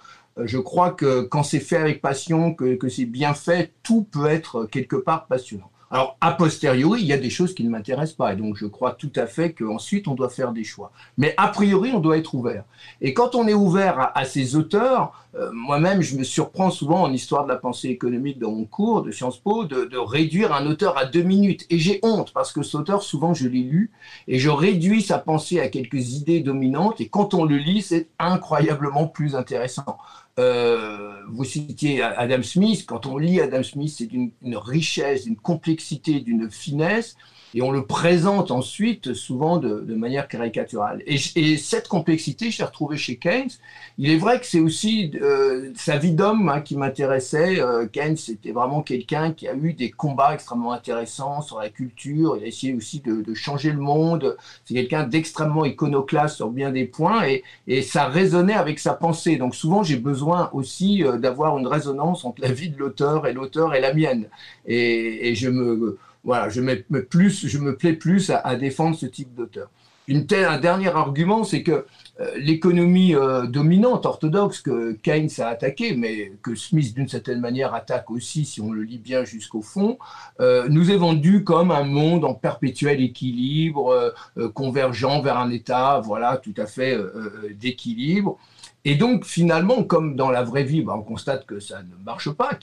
je 0.43 0.59
crois 0.59 0.93
que 0.93 1.23
quand 1.23 1.43
c'est 1.43 1.61
fait 1.61 1.77
avec 1.77 2.01
passion, 2.01 2.55
que, 2.55 2.77
que 2.77 2.89
c'est 2.89 3.05
bien 3.05 3.35
fait, 3.35 3.75
tout 3.83 4.05
peut 4.11 4.27
être 4.27 4.65
quelque 4.65 4.97
part 4.97 5.27
passionnant. 5.27 5.71
Alors, 5.93 6.17
a 6.21 6.31
posteriori, 6.31 7.01
il 7.01 7.09
y 7.09 7.13
a 7.13 7.19
des 7.19 7.31
choses 7.31 7.53
qui 7.53 7.65
ne 7.65 7.69
m'intéressent 7.69 8.17
pas. 8.17 8.33
Et 8.33 8.37
donc, 8.37 8.55
je 8.57 8.67
crois 8.67 8.93
tout 8.93 9.11
à 9.17 9.27
fait 9.27 9.53
qu'ensuite, 9.53 10.07
on 10.07 10.15
doit 10.15 10.29
faire 10.29 10.53
des 10.53 10.63
choix. 10.63 10.93
Mais 11.19 11.35
a 11.37 11.49
priori, 11.49 11.91
on 11.93 11.99
doit 11.99 12.17
être 12.17 12.33
ouvert. 12.37 12.63
Et 13.01 13.13
quand 13.13 13.35
on 13.35 13.49
est 13.49 13.55
ouvert 13.55 14.13
à, 14.15 14.25
ces 14.25 14.55
auteurs, 14.55 15.13
euh, 15.35 15.51
moi-même, 15.53 16.01
je 16.01 16.17
me 16.17 16.23
surprends 16.23 16.71
souvent 16.71 17.03
en 17.03 17.13
histoire 17.13 17.43
de 17.43 17.49
la 17.49 17.57
pensée 17.57 17.89
économique 17.89 18.39
dans 18.39 18.53
mon 18.53 18.67
cours 18.67 19.03
de 19.03 19.11
Sciences 19.11 19.39
Po 19.39 19.65
de, 19.65 19.85
de 19.85 19.99
réduire 19.99 20.53
un 20.53 20.65
auteur 20.67 20.97
à 20.97 21.07
deux 21.07 21.23
minutes. 21.23 21.67
Et 21.71 21.79
j'ai 21.81 21.99
honte 22.05 22.33
parce 22.33 22.53
que 22.53 22.63
cet 22.63 22.77
auteur, 22.77 23.03
souvent, 23.03 23.35
je 23.35 23.49
l'ai 23.49 23.63
lu 23.63 23.91
et 24.29 24.39
je 24.39 24.49
réduis 24.49 25.03
sa 25.03 25.19
pensée 25.19 25.59
à 25.59 25.67
quelques 25.67 26.13
idées 26.15 26.39
dominantes. 26.39 27.01
Et 27.01 27.09
quand 27.09 27.35
on 27.35 27.45
le 27.45 27.57
lit, 27.57 27.83
c'est 27.83 28.07
incroyablement 28.21 29.09
plus 29.09 29.35
intéressant. 29.35 29.99
Euh, 30.39 31.13
vous 31.29 31.45
citiez 31.45 32.03
Adam 32.03 32.43
Smith. 32.43 32.85
Quand 32.87 33.07
on 33.07 33.19
lit 33.19 33.41
Adam 33.41 33.63
Smith, 33.63 33.95
c'est 33.97 34.07
d'une 34.07 34.33
richesse, 34.57 35.25
d'une 35.25 35.37
complexité, 35.37 36.21
d'une 36.21 36.51
finesse 36.51 37.17
et 37.55 37.63
on 37.63 37.71
le 37.71 37.85
présente 37.85 38.51
ensuite 38.51 39.15
souvent 39.15 39.57
de, 39.57 39.95
manière 39.95 40.29
caricaturale. 40.29 41.03
Et, 41.07 41.57
cette 41.57 41.89
complexité, 41.89 42.51
je 42.51 42.59
l'ai 42.59 42.65
retrouvée 42.65 42.97
chez 42.97 43.17
Keynes. 43.17 43.51
Il 43.99 44.11
est 44.11 44.17
vrai 44.17 44.41
que 44.41 44.47
c'est 44.47 44.61
aussi 44.61 45.13
euh, 45.21 45.71
sa 45.75 45.99
vie 45.99 46.13
d'homme 46.13 46.49
hein, 46.49 46.61
qui 46.61 46.77
m'intéressait. 46.77 47.61
Euh, 47.61 47.87
Keynes, 47.87 48.17
c'était 48.17 48.53
vraiment 48.53 48.83
quelqu'un 48.83 49.33
qui 49.33 49.49
a 49.49 49.55
eu 49.55 49.75
des 49.75 49.91
combats 49.91 50.33
extrêmement 50.33 50.73
intéressants 50.73 51.43
sur 51.43 51.59
la 51.59 51.69
culture. 51.69 52.37
Il 52.39 52.45
a 52.45 52.47
essayé 52.47 52.73
aussi 52.73 53.01
de, 53.01 53.35
changer 53.35 53.73
le 53.73 53.81
monde. 53.81 54.37
C'est 54.65 54.75
quelqu'un 54.75 55.05
d'extrêmement 55.05 55.65
iconoclaste 55.65 56.37
sur 56.37 56.51
bien 56.51 56.71
des 56.71 56.85
points 56.85 57.25
et, 57.67 57.83
ça 57.83 58.07
résonnait 58.07 58.55
avec 58.55 58.79
sa 58.79 58.95
pensée. 58.95 59.37
Donc 59.37 59.55
souvent, 59.55 59.83
j'ai 59.83 59.97
besoin 59.97 60.51
aussi 60.53 61.03
euh, 61.03 61.19
d'avoir 61.19 61.59
une 61.59 61.67
résonance 61.67 62.25
entre 62.25 62.43
la 62.43 62.53
vie 62.53 62.71
de 62.71 62.79
l'auteur 62.79 63.27
et 63.27 63.33
l'auteur 63.33 63.75
et 63.75 63.81
la 63.81 63.93
mienne. 63.93 64.29
Et 64.67 65.35
je 65.35 65.49
me 65.49 65.99
voilà, 66.25 66.49
je 66.49 66.61
me, 66.61 67.75
plais 67.75 67.95
plus 67.95 68.31
à, 68.31 68.57
défendre 68.57 68.97
ce 68.97 69.07
type 69.07 69.35
d'auteur. 69.35 69.71
un 70.09 70.59
dernier 70.59 70.89
argument, 70.89 71.45
c'est 71.45 71.63
que 71.63 71.87
euh, 72.21 72.33
l'économie 72.37 73.15
euh, 73.15 73.47
dominante, 73.47 74.05
orthodoxe, 74.05 74.61
que 74.61 74.93
Keynes 74.93 75.31
a 75.39 75.47
attaqué, 75.47 75.97
mais 75.97 76.33
que 76.43 76.55
Smith, 76.55 76.95
d'une 76.95 77.09
certaine 77.09 77.41
manière, 77.41 77.73
attaque 77.73 78.11
aussi, 78.11 78.45
si 78.45 78.61
on 78.61 78.73
le 78.73 78.83
lit 78.83 78.99
bien 78.99 79.25
jusqu'au 79.25 79.63
fond, 79.63 79.99
euh, 80.41 80.69
nous 80.69 80.91
est 80.91 80.97
vendue 80.97 81.43
comme 81.45 81.71
un 81.71 81.85
monde 81.85 82.25
en 82.25 82.35
perpétuel 82.35 83.01
équilibre, 83.01 84.15
convergent 84.55 85.23
vers 85.23 85.39
un 85.39 85.51
état, 85.51 86.03
voilà, 86.05 86.37
tout 86.37 86.55
à 86.59 86.67
fait 86.67 86.99
d'équilibre. 87.59 88.39
Et 88.87 88.95
donc, 88.95 89.27
finalement, 89.27 89.85
comme 89.85 90.17
dans 90.17 90.31
la 90.31 90.43
vraie 90.43 90.65
vie, 90.65 90.81
bah, 90.81 90.95
on 90.97 91.03
constate 91.03 91.45
que 91.45 91.61
ça 91.61 91.83
ne 91.83 92.03
marche 92.03 92.31
pas, 92.31 92.59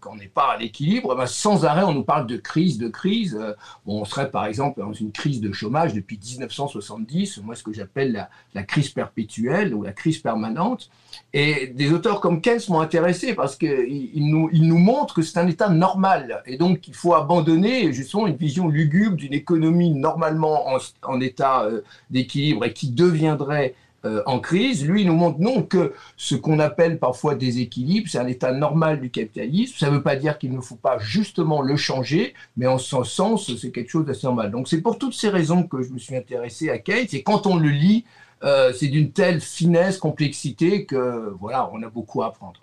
qu'on 0.00 0.14
n'est 0.14 0.28
pas 0.28 0.52
à 0.52 0.56
l'équilibre, 0.56 1.16
bah, 1.16 1.26
sans 1.26 1.64
arrêt, 1.64 1.82
on 1.82 1.94
nous 1.94 2.04
parle 2.04 2.28
de 2.28 2.36
crise, 2.36 2.78
de 2.78 2.86
crise. 2.88 3.36
Euh, 3.40 3.52
on 3.84 4.04
serait, 4.04 4.30
par 4.30 4.46
exemple, 4.46 4.78
dans 4.78 4.92
une 4.92 5.10
crise 5.10 5.40
de 5.40 5.50
chômage 5.50 5.94
depuis 5.94 6.16
1970, 6.16 7.40
moi, 7.42 7.56
ce 7.56 7.64
que 7.64 7.72
j'appelle 7.72 8.28
la, 8.54 8.62
crise 8.62 8.90
perpétuelle 8.90 9.74
ou 9.74 9.82
la 9.82 9.92
crise 9.92 10.18
permanente. 10.18 10.90
Et 11.32 11.66
des 11.66 11.92
auteurs 11.92 12.20
comme 12.20 12.40
Keynes 12.40 12.60
m'ont 12.68 12.80
intéressé 12.80 13.34
parce 13.34 13.56
qu'ils 13.56 14.28
nous, 14.28 14.78
montrent 14.78 15.14
que 15.14 15.22
c'est 15.22 15.38
un 15.38 15.48
état 15.48 15.68
normal. 15.68 16.44
Et 16.46 16.56
donc, 16.56 16.86
il 16.86 16.94
faut 16.94 17.14
abandonner, 17.14 17.92
justement, 17.92 18.28
une 18.28 18.36
vision 18.36 18.68
lugubre 18.68 19.16
d'une 19.16 19.34
économie 19.34 19.90
normalement 19.90 20.68
en, 21.02 21.20
état 21.20 21.64
euh, 21.64 21.80
d'équilibre 22.10 22.64
et 22.64 22.72
qui 22.72 22.90
deviendrait 22.90 23.74
euh, 24.04 24.22
en 24.26 24.40
crise, 24.40 24.84
lui, 24.84 25.02
il 25.02 25.06
nous 25.06 25.14
montre 25.14 25.38
non 25.38 25.62
que 25.62 25.94
ce 26.16 26.34
qu'on 26.34 26.58
appelle 26.58 26.98
parfois 26.98 27.34
déséquilibre, 27.34 28.08
c'est 28.10 28.18
un 28.18 28.26
état 28.26 28.52
normal 28.52 29.00
du 29.00 29.10
capitalisme. 29.10 29.74
Ça 29.78 29.90
ne 29.90 29.96
veut 29.96 30.02
pas 30.02 30.16
dire 30.16 30.38
qu'il 30.38 30.52
ne 30.52 30.60
faut 30.60 30.76
pas 30.76 30.98
justement 30.98 31.62
le 31.62 31.76
changer, 31.76 32.34
mais 32.56 32.66
en 32.66 32.78
ce 32.78 33.04
sens, 33.04 33.54
c'est 33.56 33.70
quelque 33.70 33.90
chose 33.90 34.04
d'assez 34.04 34.26
normal. 34.26 34.50
Donc 34.50 34.68
c'est 34.68 34.80
pour 34.80 34.98
toutes 34.98 35.14
ces 35.14 35.28
raisons 35.28 35.62
que 35.62 35.82
je 35.82 35.90
me 35.90 35.98
suis 35.98 36.16
intéressé 36.16 36.68
à 36.68 36.78
Keynes. 36.78 37.06
Et 37.12 37.22
quand 37.22 37.46
on 37.46 37.56
le 37.56 37.68
lit, 37.68 38.04
euh, 38.42 38.72
c'est 38.72 38.88
d'une 38.88 39.12
telle 39.12 39.40
finesse, 39.40 39.98
complexité 39.98 40.84
que 40.84 41.32
voilà, 41.38 41.70
on 41.72 41.82
a 41.82 41.88
beaucoup 41.88 42.22
à 42.22 42.26
apprendre. 42.26 42.60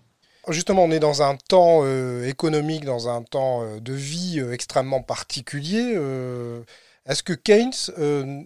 Justement, 0.49 0.83
on 0.83 0.91
est 0.91 0.99
dans 0.99 1.21
un 1.21 1.35
temps 1.35 1.81
euh, 1.83 2.27
économique, 2.27 2.83
dans 2.83 3.07
un 3.07 3.21
temps 3.21 3.63
de 3.79 3.93
vie 3.93 4.41
extrêmement 4.51 5.01
particulier. 5.01 5.95
Est-ce 7.05 7.23
que 7.23 7.33
Keynes 7.33 8.41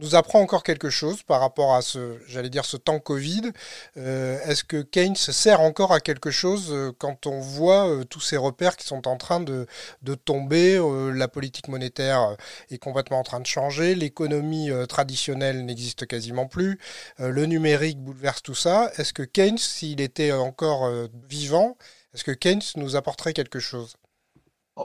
nous 0.00 0.14
apprend 0.14 0.40
encore 0.40 0.62
quelque 0.62 0.90
chose 0.90 1.22
par 1.22 1.40
rapport 1.40 1.74
à 1.74 1.82
ce, 1.82 2.18
j'allais 2.26 2.50
dire, 2.50 2.64
ce 2.64 2.76
temps 2.76 2.98
Covid. 2.98 3.52
Euh, 3.96 4.38
est-ce 4.46 4.64
que 4.64 4.82
Keynes 4.82 5.16
sert 5.16 5.60
encore 5.60 5.92
à 5.92 6.00
quelque 6.00 6.30
chose 6.30 6.68
euh, 6.70 6.92
quand 6.98 7.26
on 7.26 7.40
voit 7.40 7.88
euh, 7.88 8.04
tous 8.04 8.20
ces 8.20 8.36
repères 8.36 8.76
qui 8.76 8.86
sont 8.86 9.08
en 9.08 9.16
train 9.16 9.40
de, 9.40 9.66
de 10.02 10.14
tomber 10.14 10.78
La 11.14 11.28
politique 11.28 11.68
monétaire 11.68 12.36
est 12.70 12.78
complètement 12.78 13.20
en 13.20 13.22
train 13.22 13.40
de 13.40 13.46
changer, 13.46 13.94
l'économie 13.94 14.70
traditionnelle 14.88 15.64
n'existe 15.64 16.06
quasiment 16.06 16.46
plus, 16.46 16.78
le 17.18 17.46
numérique 17.46 17.98
bouleverse 17.98 18.42
tout 18.42 18.54
ça. 18.54 18.90
Est-ce 18.96 19.12
que 19.12 19.22
Keynes, 19.22 19.58
s'il 19.58 20.00
était 20.00 20.32
encore 20.32 20.90
vivant, 21.28 21.76
est-ce 22.14 22.24
que 22.24 22.32
Keynes 22.32 22.62
nous 22.76 22.96
apporterait 22.96 23.32
quelque 23.32 23.58
chose? 23.58 23.96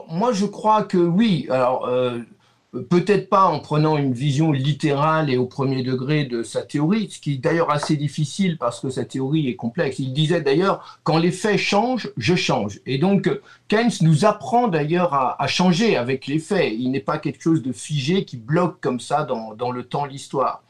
Moi, 0.08 0.32
je 0.32 0.46
crois 0.46 0.84
que 0.84 0.98
oui. 0.98 1.46
Alors, 1.50 1.88
peut-être 2.72 3.28
pas 3.28 3.44
en 3.44 3.60
prenant 3.60 3.98
une 3.98 4.14
vision 4.14 4.50
littérale 4.50 5.28
et 5.28 5.36
au 5.36 5.46
premier 5.46 5.82
degré 5.82 6.24
de 6.24 6.42
sa 6.42 6.62
théorie, 6.62 7.10
ce 7.10 7.20
qui 7.20 7.34
est 7.34 7.36
d'ailleurs 7.38 7.70
assez 7.70 7.96
difficile 7.96 8.56
parce 8.56 8.80
que 8.80 8.88
sa 8.88 9.04
théorie 9.04 9.48
est 9.48 9.56
complexe. 9.56 9.98
Il 9.98 10.14
disait 10.14 10.40
d'ailleurs, 10.40 10.98
quand 11.04 11.18
les 11.18 11.32
faits 11.32 11.58
changent, 11.58 12.10
je 12.16 12.34
change. 12.34 12.80
Et 12.86 12.96
donc, 12.96 13.28
Keynes 13.68 13.92
nous 14.00 14.24
apprend 14.24 14.68
d'ailleurs 14.68 15.12
à, 15.12 15.46
changer 15.46 15.96
avec 15.96 16.26
les 16.26 16.38
faits. 16.38 16.72
Il 16.76 16.90
n'est 16.90 17.00
pas 17.00 17.18
quelque 17.18 17.42
chose 17.42 17.62
de 17.62 17.72
figé 17.72 18.24
qui 18.24 18.38
bloque 18.38 18.80
comme 18.80 19.00
ça 19.00 19.24
dans, 19.24 19.70
le 19.70 19.84
temps 19.84 20.06
l'histoire. 20.06 20.62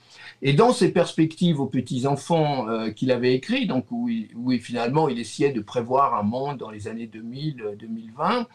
Et 0.45 0.55
dans 0.55 0.73
ses 0.73 0.91
perspectives 0.91 1.61
aux 1.61 1.67
petits-enfants 1.67 2.69
euh, 2.69 2.91
qu'il 2.91 3.13
avait 3.13 3.33
écrit, 3.33 3.67
donc 3.67 3.87
où, 3.93 4.11
où, 4.35 4.51
finalement 4.59 5.09
il 5.09 5.21
essayait 5.21 5.53
de 5.53 5.61
prévoir 5.61 6.17
un 6.17 6.25
monde 6.25 6.59
dans 6.59 6.71
les 6.71 6.89
années 6.89 7.07
2000-2020, 7.07 8.47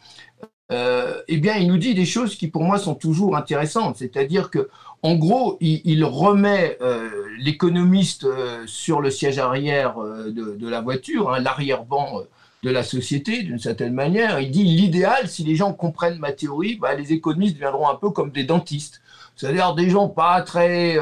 euh, 0.72 1.22
eh 1.28 1.38
bien, 1.38 1.56
il 1.56 1.68
nous 1.68 1.78
dit 1.78 1.94
des 1.94 2.06
choses 2.06 2.36
qui, 2.36 2.48
pour 2.48 2.64
moi, 2.64 2.78
sont 2.78 2.96
toujours 2.96 3.38
intéressantes. 3.38 3.98
C'est-à-dire 3.98 4.50
que, 4.50 4.70
en 5.02 5.16
gros, 5.16 5.58
il, 5.62 6.04
remet 6.04 6.78
euh, 6.82 7.10
l'économiste 7.40 8.26
euh, 8.26 8.64
sur 8.66 9.00
le 9.00 9.10
siège 9.10 9.40
arrière 9.40 9.96
de, 10.00 10.68
la 10.68 10.82
voiture, 10.82 11.32
hein, 11.32 11.40
l'arrière-ban 11.40 12.24
de 12.64 12.70
la 12.70 12.84
société, 12.84 13.44
d'une 13.44 13.60
certaine 13.60 13.94
manière. 13.94 14.40
Il 14.40 14.52
dit 14.52 14.64
l'idéal, 14.64 15.30
si 15.30 15.44
les 15.44 15.56
gens 15.56 15.72
comprennent 15.74 16.20
ma 16.20 16.32
théorie, 16.32 16.76
bah, 16.76 16.96
les 16.96 17.14
économistes 17.14 17.56
deviendront 17.56 17.88
un 17.88 17.96
peu 17.96 18.10
comme 18.10 18.32
des 18.32 18.44
dentistes. 18.44 19.02
C'est-à-dire 19.38 19.76
des 19.76 19.90
gens 19.90 20.10
pas 20.10 20.42
très 20.42 20.98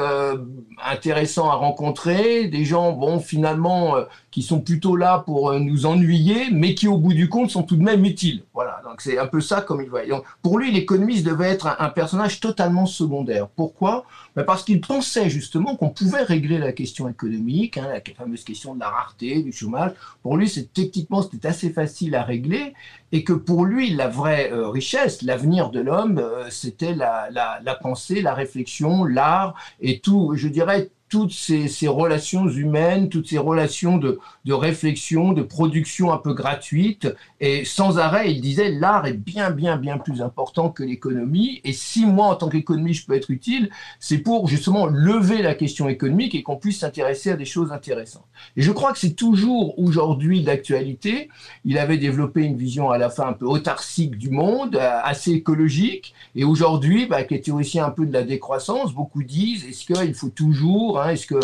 intéressants 0.84 1.50
à 1.50 1.54
rencontrer, 1.54 2.46
des 2.46 2.64
gens, 2.64 2.92
bon, 2.92 3.18
finalement, 3.18 3.96
qui 4.36 4.42
sont 4.42 4.60
plutôt 4.60 4.96
là 4.96 5.22
pour 5.24 5.48
euh, 5.48 5.58
nous 5.58 5.86
ennuyer, 5.86 6.50
mais 6.52 6.74
qui 6.74 6.88
au 6.88 6.98
bout 6.98 7.14
du 7.14 7.30
compte 7.30 7.50
sont 7.50 7.62
tout 7.62 7.76
de 7.76 7.82
même 7.82 8.04
utiles. 8.04 8.42
Voilà, 8.52 8.82
donc 8.84 9.00
c'est 9.00 9.16
un 9.16 9.26
peu 9.26 9.40
ça 9.40 9.62
comme 9.62 9.80
il 9.80 9.88
voit. 9.88 10.02
pour 10.42 10.58
lui, 10.58 10.70
l'économiste 10.70 11.24
devait 11.24 11.48
être 11.48 11.74
un, 11.78 11.88
personnage 11.88 12.38
totalement 12.38 12.84
secondaire. 12.84 13.48
Pourquoi? 13.48 14.04
Ben 14.34 14.44
Parce 14.44 14.62
qu'il 14.62 14.82
pensait 14.82 15.30
justement 15.30 15.74
qu'on 15.74 15.88
pouvait 15.88 16.22
régler 16.22 16.58
la 16.58 16.72
question 16.72 17.08
économique, 17.08 17.78
hein, 17.78 17.88
la 17.88 18.02
fameuse 18.14 18.44
question 18.44 18.74
de 18.74 18.80
la 18.80 18.90
rareté, 18.90 19.42
du 19.42 19.52
chômage. 19.52 19.92
Pour 20.22 20.36
lui, 20.36 20.50
techniquement 20.74 21.22
c'était 21.22 21.48
assez 21.48 21.70
facile 21.70 22.14
à 22.14 22.22
régler, 22.22 22.74
et 23.12 23.24
que 23.24 23.32
pour 23.32 23.64
lui, 23.64 23.94
la 23.94 24.08
vraie 24.08 24.52
euh, 24.52 24.68
richesse, 24.68 25.22
l'avenir 25.22 25.70
de 25.70 25.80
l'homme, 25.80 26.18
euh, 26.18 26.50
c'était 26.50 26.94
la, 26.94 27.30
la, 27.30 27.58
la 27.64 27.74
pensée, 27.74 28.20
la 28.26 28.34
réflexion, 28.34 29.04
l'art 29.04 29.54
et 29.80 30.00
tout, 30.00 30.34
je 30.34 30.48
dirais 30.48 30.90
toutes 31.08 31.32
ces, 31.32 31.68
relations 31.86 32.48
humaines, 32.48 33.08
toutes 33.08 33.28
ces 33.28 33.38
relations 33.38 33.96
de, 33.96 34.18
de, 34.44 34.52
réflexion, 34.52 35.32
de 35.32 35.42
production 35.42 36.12
un 36.12 36.18
peu 36.18 36.34
gratuite. 36.34 37.08
Et 37.40 37.64
sans 37.64 37.98
arrêt, 37.98 38.32
il 38.32 38.40
disait, 38.40 38.70
l'art 38.70 39.06
est 39.06 39.12
bien, 39.12 39.50
bien, 39.50 39.76
bien 39.76 39.98
plus 39.98 40.20
important 40.20 40.70
que 40.70 40.82
l'économie. 40.82 41.60
Et 41.64 41.72
si 41.72 42.06
moi, 42.06 42.26
en 42.26 42.34
tant 42.34 42.48
qu'économiste, 42.48 43.02
je 43.02 43.06
peux 43.06 43.14
être 43.14 43.30
utile, 43.30 43.70
c'est 44.00 44.18
pour 44.18 44.48
justement 44.48 44.86
lever 44.86 45.42
la 45.42 45.54
question 45.54 45.88
économique 45.88 46.34
et 46.34 46.42
qu'on 46.42 46.56
puisse 46.56 46.80
s'intéresser 46.80 47.30
à 47.30 47.36
des 47.36 47.44
choses 47.44 47.72
intéressantes. 47.72 48.26
Et 48.56 48.62
je 48.62 48.72
crois 48.72 48.92
que 48.92 48.98
c'est 48.98 49.14
toujours 49.14 49.78
aujourd'hui 49.78 50.42
d'actualité. 50.42 51.28
Il 51.64 51.78
avait 51.78 51.98
développé 51.98 52.42
une 52.42 52.56
vision 52.56 52.90
à 52.90 52.98
la 52.98 53.10
fin 53.10 53.28
un 53.28 53.32
peu 53.32 53.46
autarcique 53.46 54.16
du 54.16 54.30
monde, 54.30 54.76
euh, 54.76 55.00
assez 55.04 55.32
écologique. 55.32 56.14
Et 56.34 56.44
aujourd'hui, 56.44 57.06
bah, 57.06 57.22
qui 57.22 57.34
est 57.34 57.44
théoricien 57.44 57.86
un 57.86 57.90
peu 57.90 58.06
de 58.06 58.12
la 58.12 58.24
décroissance, 58.24 58.92
beaucoup 58.92 59.22
disent, 59.22 59.64
est-ce 59.66 59.84
qu'il 59.86 60.14
faut 60.14 60.28
toujours 60.28 60.95
Hein, 60.96 61.10
est-ce 61.10 61.26
que 61.26 61.38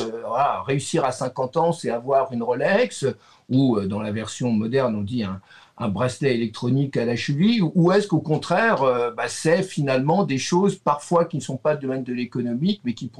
réussir 0.67 1.05
à 1.05 1.13
50 1.13 1.57
ans, 1.57 1.73
c'est 1.73 1.91
avoir 1.91 2.33
une 2.33 2.43
Rolex 2.43 3.07
ou 3.49 3.77
euh, 3.77 3.87
dans 3.87 4.01
la 4.01 4.13
version 4.13 4.51
moderne, 4.51 4.97
on 4.97 5.03
dit 5.03 5.25
un, 5.25 5.41
bracelet 5.89 6.35
électronique 6.35 6.97
à 6.97 7.05
la 7.05 7.17
cheville 7.17 7.61
Ou 7.61 7.91
est-ce 7.91 8.07
qu'au 8.07 8.21
contraire, 8.21 8.83
euh, 8.83 9.11
bah, 9.11 9.27
c'est 9.27 9.65
finalement 9.65 10.23
des 10.23 10.39
choses 10.39 10.77
parfois 10.77 11.25
qui 11.25 11.39
ne 11.39 11.43
sont 11.43 11.57
pas 11.57 11.75
de 11.75 11.81
domaine 11.81 12.05
de 12.05 12.13
l'économique, 12.13 12.81
mais 12.85 12.95
qui 12.95 13.11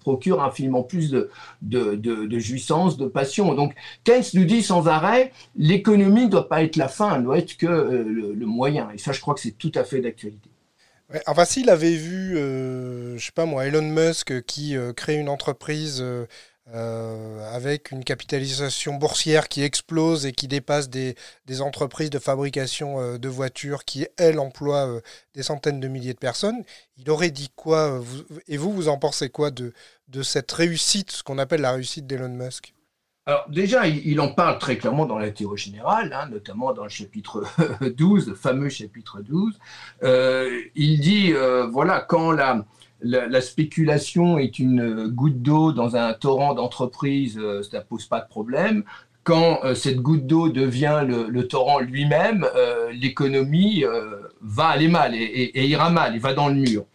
procurent 0.00 0.42
infiniment 0.42 0.82
plus 0.82 1.10
de, 1.10 1.30
de, 1.62 2.38
jouissance, 2.40 2.96
de 2.96 3.06
passion. 3.06 3.54
Donc, 3.54 3.74
Keynes 4.02 4.24
nous 4.34 4.44
dit 4.44 4.62
sans 4.62 4.88
arrêt, 4.88 5.30
l'économie 5.54 6.24
ne 6.24 6.30
doit 6.30 6.48
pas 6.48 6.64
être 6.64 6.74
la 6.74 6.88
fin, 6.88 7.14
elle 7.14 7.22
doit 7.22 7.38
être 7.38 7.56
que 7.56 7.66
euh, 7.66 8.34
le 8.34 8.46
moyen. 8.46 8.88
Et 8.92 8.98
ça, 8.98 9.12
je 9.12 9.20
crois 9.20 9.34
que 9.34 9.40
c'est 9.40 9.56
tout 9.56 9.72
à 9.76 9.84
fait 9.84 10.00
d'actualité 10.00 10.50
enfin, 11.26 11.44
s'il 11.44 11.70
avait 11.70 11.96
vu, 11.96 12.36
euh, 12.36 13.16
je 13.18 13.24
sais 13.24 13.32
pas 13.32 13.46
moi, 13.46 13.66
Elon 13.66 13.82
Musk 13.82 14.42
qui 14.42 14.76
euh, 14.76 14.92
crée 14.92 15.16
une 15.16 15.28
entreprise 15.28 16.02
euh, 16.02 17.54
avec 17.54 17.90
une 17.90 18.04
capitalisation 18.04 18.94
boursière 18.94 19.48
qui 19.48 19.62
explose 19.62 20.26
et 20.26 20.32
qui 20.32 20.46
dépasse 20.46 20.88
des, 20.88 21.16
entreprises 21.60 22.10
de 22.10 22.18
fabrication 22.18 23.18
de 23.18 23.28
voitures 23.28 23.84
qui, 23.84 24.06
elles, 24.16 24.38
emploient 24.38 25.00
des 25.34 25.42
centaines 25.42 25.80
de 25.80 25.88
milliers 25.88 26.14
de 26.14 26.18
personnes, 26.18 26.62
il 26.96 27.10
aurait 27.10 27.32
dit 27.32 27.50
quoi 27.56 28.00
Et 28.46 28.56
vous, 28.56 28.72
vous 28.72 28.88
en 28.88 28.98
pensez 28.98 29.30
quoi 29.30 29.50
de, 29.50 29.72
de 30.08 30.22
cette 30.22 30.52
réussite, 30.52 31.10
ce 31.10 31.22
qu'on 31.24 31.38
appelle 31.38 31.60
la 31.62 31.72
réussite 31.72 32.06
d'Elon 32.06 32.28
Musk? 32.28 32.72
Alors 33.26 33.44
déjà, 33.50 33.86
il, 33.86 34.18
en 34.20 34.28
parle 34.28 34.58
très 34.58 34.78
clairement 34.78 35.04
dans 35.04 35.18
la 35.18 35.30
théorie 35.30 35.60
générale, 35.60 36.12
hein, 36.12 36.28
notamment 36.30 36.72
dans 36.72 36.84
le 36.84 36.88
chapitre 36.88 37.44
12, 37.96 38.28
le 38.28 38.34
fameux 38.34 38.70
chapitre 38.70 39.20
12. 39.20 39.58
Euh, 40.02 40.62
il 40.74 41.00
dit, 41.00 41.32
euh, 41.34 41.66
voilà, 41.66 42.00
quand 42.00 42.32
la, 42.32 42.64
la, 43.02 43.40
spéculation 43.42 44.38
est 44.38 44.58
une 44.58 45.06
goutte 45.08 45.42
d'eau 45.42 45.72
dans 45.72 45.96
un 45.96 46.14
torrent 46.14 46.54
d'entreprise, 46.54 47.38
euh, 47.38 47.62
ça 47.62 47.78
ne 47.78 47.84
pose 47.84 48.06
pas 48.06 48.20
de 48.20 48.28
problème. 48.28 48.84
Quand 49.22 49.60
cette 49.74 49.98
goutte 50.00 50.26
d'eau 50.26 50.48
devient 50.48 51.04
le, 51.06 51.46
torrent 51.46 51.78
lui-même, 51.78 52.46
l'économie 52.90 53.84
va 54.40 54.64
aller 54.64 54.88
mal 54.88 55.14
et, 55.14 55.66
ira 55.66 55.90
mal, 55.90 56.14
il 56.14 56.20
va 56.20 56.32
dans 56.32 56.48
le 56.48 56.54
mur. 56.54 56.86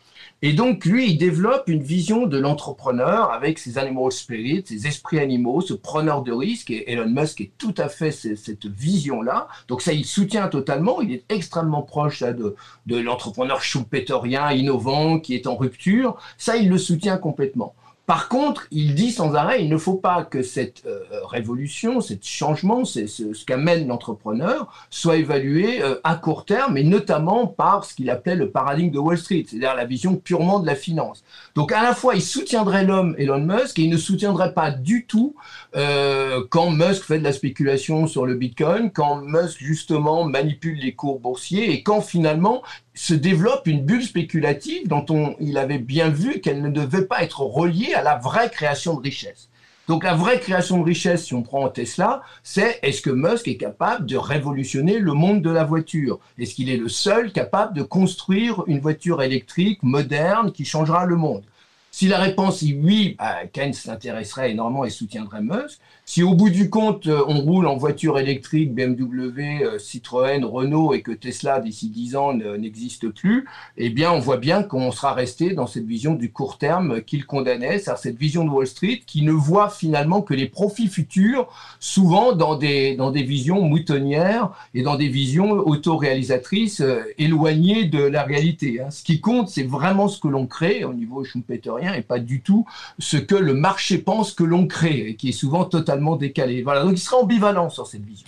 Et 0.42 0.54
donc, 0.54 0.86
lui, 0.86 1.12
il 1.12 1.18
développe 1.18 1.64
une 1.68 1.82
vision 1.82 2.28
de 2.28 2.38
l'entrepreneur 2.38 3.32
avec 3.32 3.58
ses 3.58 3.78
animal 3.78 4.12
spirits, 4.12 4.64
ses 4.68 4.86
esprits 4.86 5.20
animaux, 5.20 5.62
ce 5.62 5.74
preneur 5.74 6.24
de 6.24 6.32
risque. 6.32 6.70
Et 6.72 6.92
Elon 6.92 7.10
Musk 7.10 7.42
est 7.42 7.52
tout 7.58 7.74
à 7.78 7.90
fait 7.90 8.12
cette 8.12 8.66
vision-là. 8.66 9.48
Donc, 9.68 9.82
ça, 9.82 9.94
il 9.94 10.06
soutient 10.06 10.48
totalement. 10.48 11.02
Il 11.02 11.14
est 11.14 11.24
extrêmement 11.30 11.82
proche 11.82 12.22
de, 12.22 12.56
de 12.86 12.98
l'entrepreneur 12.98 13.62
schumpeterien, 13.62 14.52
innovant, 14.52 15.20
qui 15.20 15.36
est 15.36 15.48
en 15.48 15.56
rupture. 15.56 16.18
Ça, 16.38 16.58
il 16.58 16.70
le 16.70 16.78
soutient 16.78 17.18
complètement. 17.18 17.74
Par 18.06 18.30
contre, 18.30 18.68
il 18.70 18.94
dit 18.94 19.12
sans 19.12 19.34
arrêt, 19.34 19.64
il 19.64 19.70
ne 19.70 19.78
faut 19.78 19.96
pas 19.96 20.24
que 20.24 20.44
cette 20.44 20.84
euh, 20.86 21.00
révolution, 21.24 22.02
ce 22.02 22.14
changement, 22.22 22.86
ce, 22.86 23.08
ce 23.08 23.46
qu'amène 23.46 23.88
l'entrepreneur, 23.88 24.72
soit 24.92 25.18
évalué 25.18 25.82
euh, 25.82 25.96
à 26.04 26.16
court 26.16 26.46
terme, 26.46 26.78
et 26.78 26.84
notamment 26.84 27.48
par 27.48 27.84
ce 27.84 27.96
qu'il 27.96 28.12
appelait 28.12 28.36
le 28.36 28.52
paradigme 28.52 28.92
de 28.92 29.00
Wall 29.00 29.18
Street, 29.18 29.46
c'est-à-dire 29.48 29.74
la 29.76 29.86
vision 29.86 30.16
purement 30.16 30.60
de 30.60 30.68
la 30.68 30.76
finance. 30.76 31.24
Donc 31.56 31.72
à 31.72 31.82
la 31.82 31.96
fois, 31.96 32.14
il 32.14 32.22
soutiendrait 32.22 32.84
l'homme 32.84 33.16
Elon 33.18 33.42
Musk, 33.42 33.80
et 33.80 33.84
il 33.84 33.90
ne 33.90 33.98
soutiendrait 33.98 34.54
pas 34.54 34.70
du 34.70 35.06
tout 35.08 35.36
euh, 35.76 36.44
quand 36.52 36.70
Musk 36.70 37.04
fait 37.04 37.18
de 37.18 37.24
la 37.24 37.34
spéculation 37.34 38.06
sur 38.06 38.28
le 38.28 38.36
Bitcoin, 38.36 38.92
quand 38.92 39.22
Musk 39.22 39.58
justement 39.60 40.26
manipule 40.26 40.78
les 40.78 40.94
cours 40.94 41.20
boursiers, 41.20 41.72
et 41.72 41.82
quand 41.82 42.02
finalement 42.02 42.62
se 42.96 43.14
développe 43.14 43.68
une 43.68 43.86
bulle 43.86 44.04
spéculative 44.04 44.88
dont 44.88 45.06
on, 45.10 45.36
il 45.40 45.58
avait 45.58 45.80
bien 45.80 46.10
vu 46.10 46.40
qu'elle 46.40 46.62
ne 46.62 46.70
devait 46.70 47.06
pas 47.06 47.24
être 47.24 47.42
reliée 47.42 47.94
à 47.94 48.02
la 48.02 48.18
vraie 48.18 48.50
création 48.50 48.96
de 48.96 49.02
richesse. 49.02 49.50
Donc 49.88 50.04
la 50.04 50.16
vraie 50.16 50.40
création 50.40 50.80
de 50.80 50.84
richesse, 50.84 51.26
si 51.26 51.36
on 51.36 51.44
prend 51.44 51.70
Tesla, 51.70 52.24
c'est 52.42 52.80
est-ce 52.82 53.02
que 53.02 53.12
Musk 53.12 53.48
est 53.48 53.58
capable 53.58 54.08
de 54.08 54.18
révolutionner 54.18 54.98
le 54.98 55.14
monde 55.14 55.44
de 55.44 55.52
la 55.52 55.64
voiture? 55.64 56.20
Est-ce 56.40 56.56
qu'il 56.56 56.70
est 56.70 56.78
le 56.78 56.90
seul 56.90 57.32
capable 57.32 57.76
de 57.76 57.84
construire 57.84 58.64
une 58.66 58.80
voiture 58.80 59.22
électrique 59.22 59.84
moderne 59.84 60.52
qui 60.52 60.66
changera 60.66 61.06
le 61.06 61.18
monde? 61.18 61.44
Si 61.92 62.08
la 62.08 62.18
réponse 62.18 62.64
est 62.64 62.74
oui, 62.74 63.16
bah, 63.18 63.46
Keynes 63.54 63.74
s'intéresserait 63.74 64.52
énormément 64.52 64.86
et 64.86 64.90
soutiendrait 64.90 65.42
Musk. 65.42 65.80
Si 66.08 66.22
au 66.22 66.36
bout 66.36 66.52
du 66.52 66.70
compte, 66.70 67.08
euh, 67.08 67.24
on 67.28 67.42
roule 67.42 67.66
en 67.66 67.78
voiture 67.78 68.20
électrique, 68.20 68.76
BMW, 68.76 69.64
euh, 69.64 69.80
Citroën, 69.80 70.46
Renault 70.46 70.94
et 70.94 71.02
que 71.02 71.12
Tesla, 71.12 71.60
d'ici 71.60 71.90
10 71.90 72.16
ans, 72.16 72.34
n'existe 72.36 73.10
plus, 73.10 73.46
eh 73.78 73.90
bien, 73.90 74.12
on 74.12 74.20
voit 74.20 74.38
bien 74.38 74.62
qu'on 74.62 74.92
sera 74.92 75.14
resté 75.14 75.54
dans 75.54 75.66
cette 75.66 75.88
vision 75.88 76.14
du 76.14 76.32
court 76.32 76.60
terme 76.60 77.02
qu'il 77.02 77.26
condamnait, 77.26 77.80
c'est-à-dire 77.80 77.98
cette 77.98 78.20
vision 78.20 78.46
de 78.46 78.52
Wall 78.52 78.68
Street 78.68 79.02
qui 79.08 79.24
ne 79.24 79.32
voit 79.32 79.72
finalement 79.72 80.22
que 80.22 80.36
les 80.36 80.48
profits 80.48 80.90
futurs, 80.90 81.48
souvent 81.80 82.34
dans 82.34 82.56
des, 82.56 82.96
dans 82.96 83.10
des 83.10 83.24
visions 83.24 83.64
moutonnières 83.64 84.52
et 84.76 84.84
dans 84.84 84.98
des 84.98 85.08
visions 85.08 85.54
autoréalisatrices 85.54 86.82
euh, 86.82 87.02
éloignées 87.18 87.86
de 87.86 88.04
la 88.04 88.22
réalité. 88.22 88.80
Hein. 88.80 88.92
Ce 88.92 89.04
qui 89.04 89.22
compte, 89.22 89.50
c'est 89.50 89.64
vraiment 89.64 90.08
ce 90.08 90.20
que 90.20 90.28
l'on 90.28 90.46
crée 90.46 90.84
au 90.84 90.94
niveau 90.94 91.24
schumpeterien 91.24 91.96
et 91.96 92.04
pas 92.04 92.20
du 92.20 92.42
tout 92.42 92.64
ce 93.00 93.18
que 93.18 93.36
le 93.36 93.56
marché 93.56 93.98
pense 93.98 94.34
que 94.34 94.44
l'on 94.44 94.68
crée, 94.68 95.10
et 95.10 95.16
qui 95.16 95.30
est 95.30 95.32
souvent 95.32 95.66
totalement 95.66 95.95
décalé. 96.18 96.64
Voilà, 96.64 96.84
donc 96.84 96.94
il 96.94 97.00
sera 97.00 97.18
ambivalent 97.18 97.70
sur 97.70 97.88
cette 97.88 98.04
vision. 98.04 98.28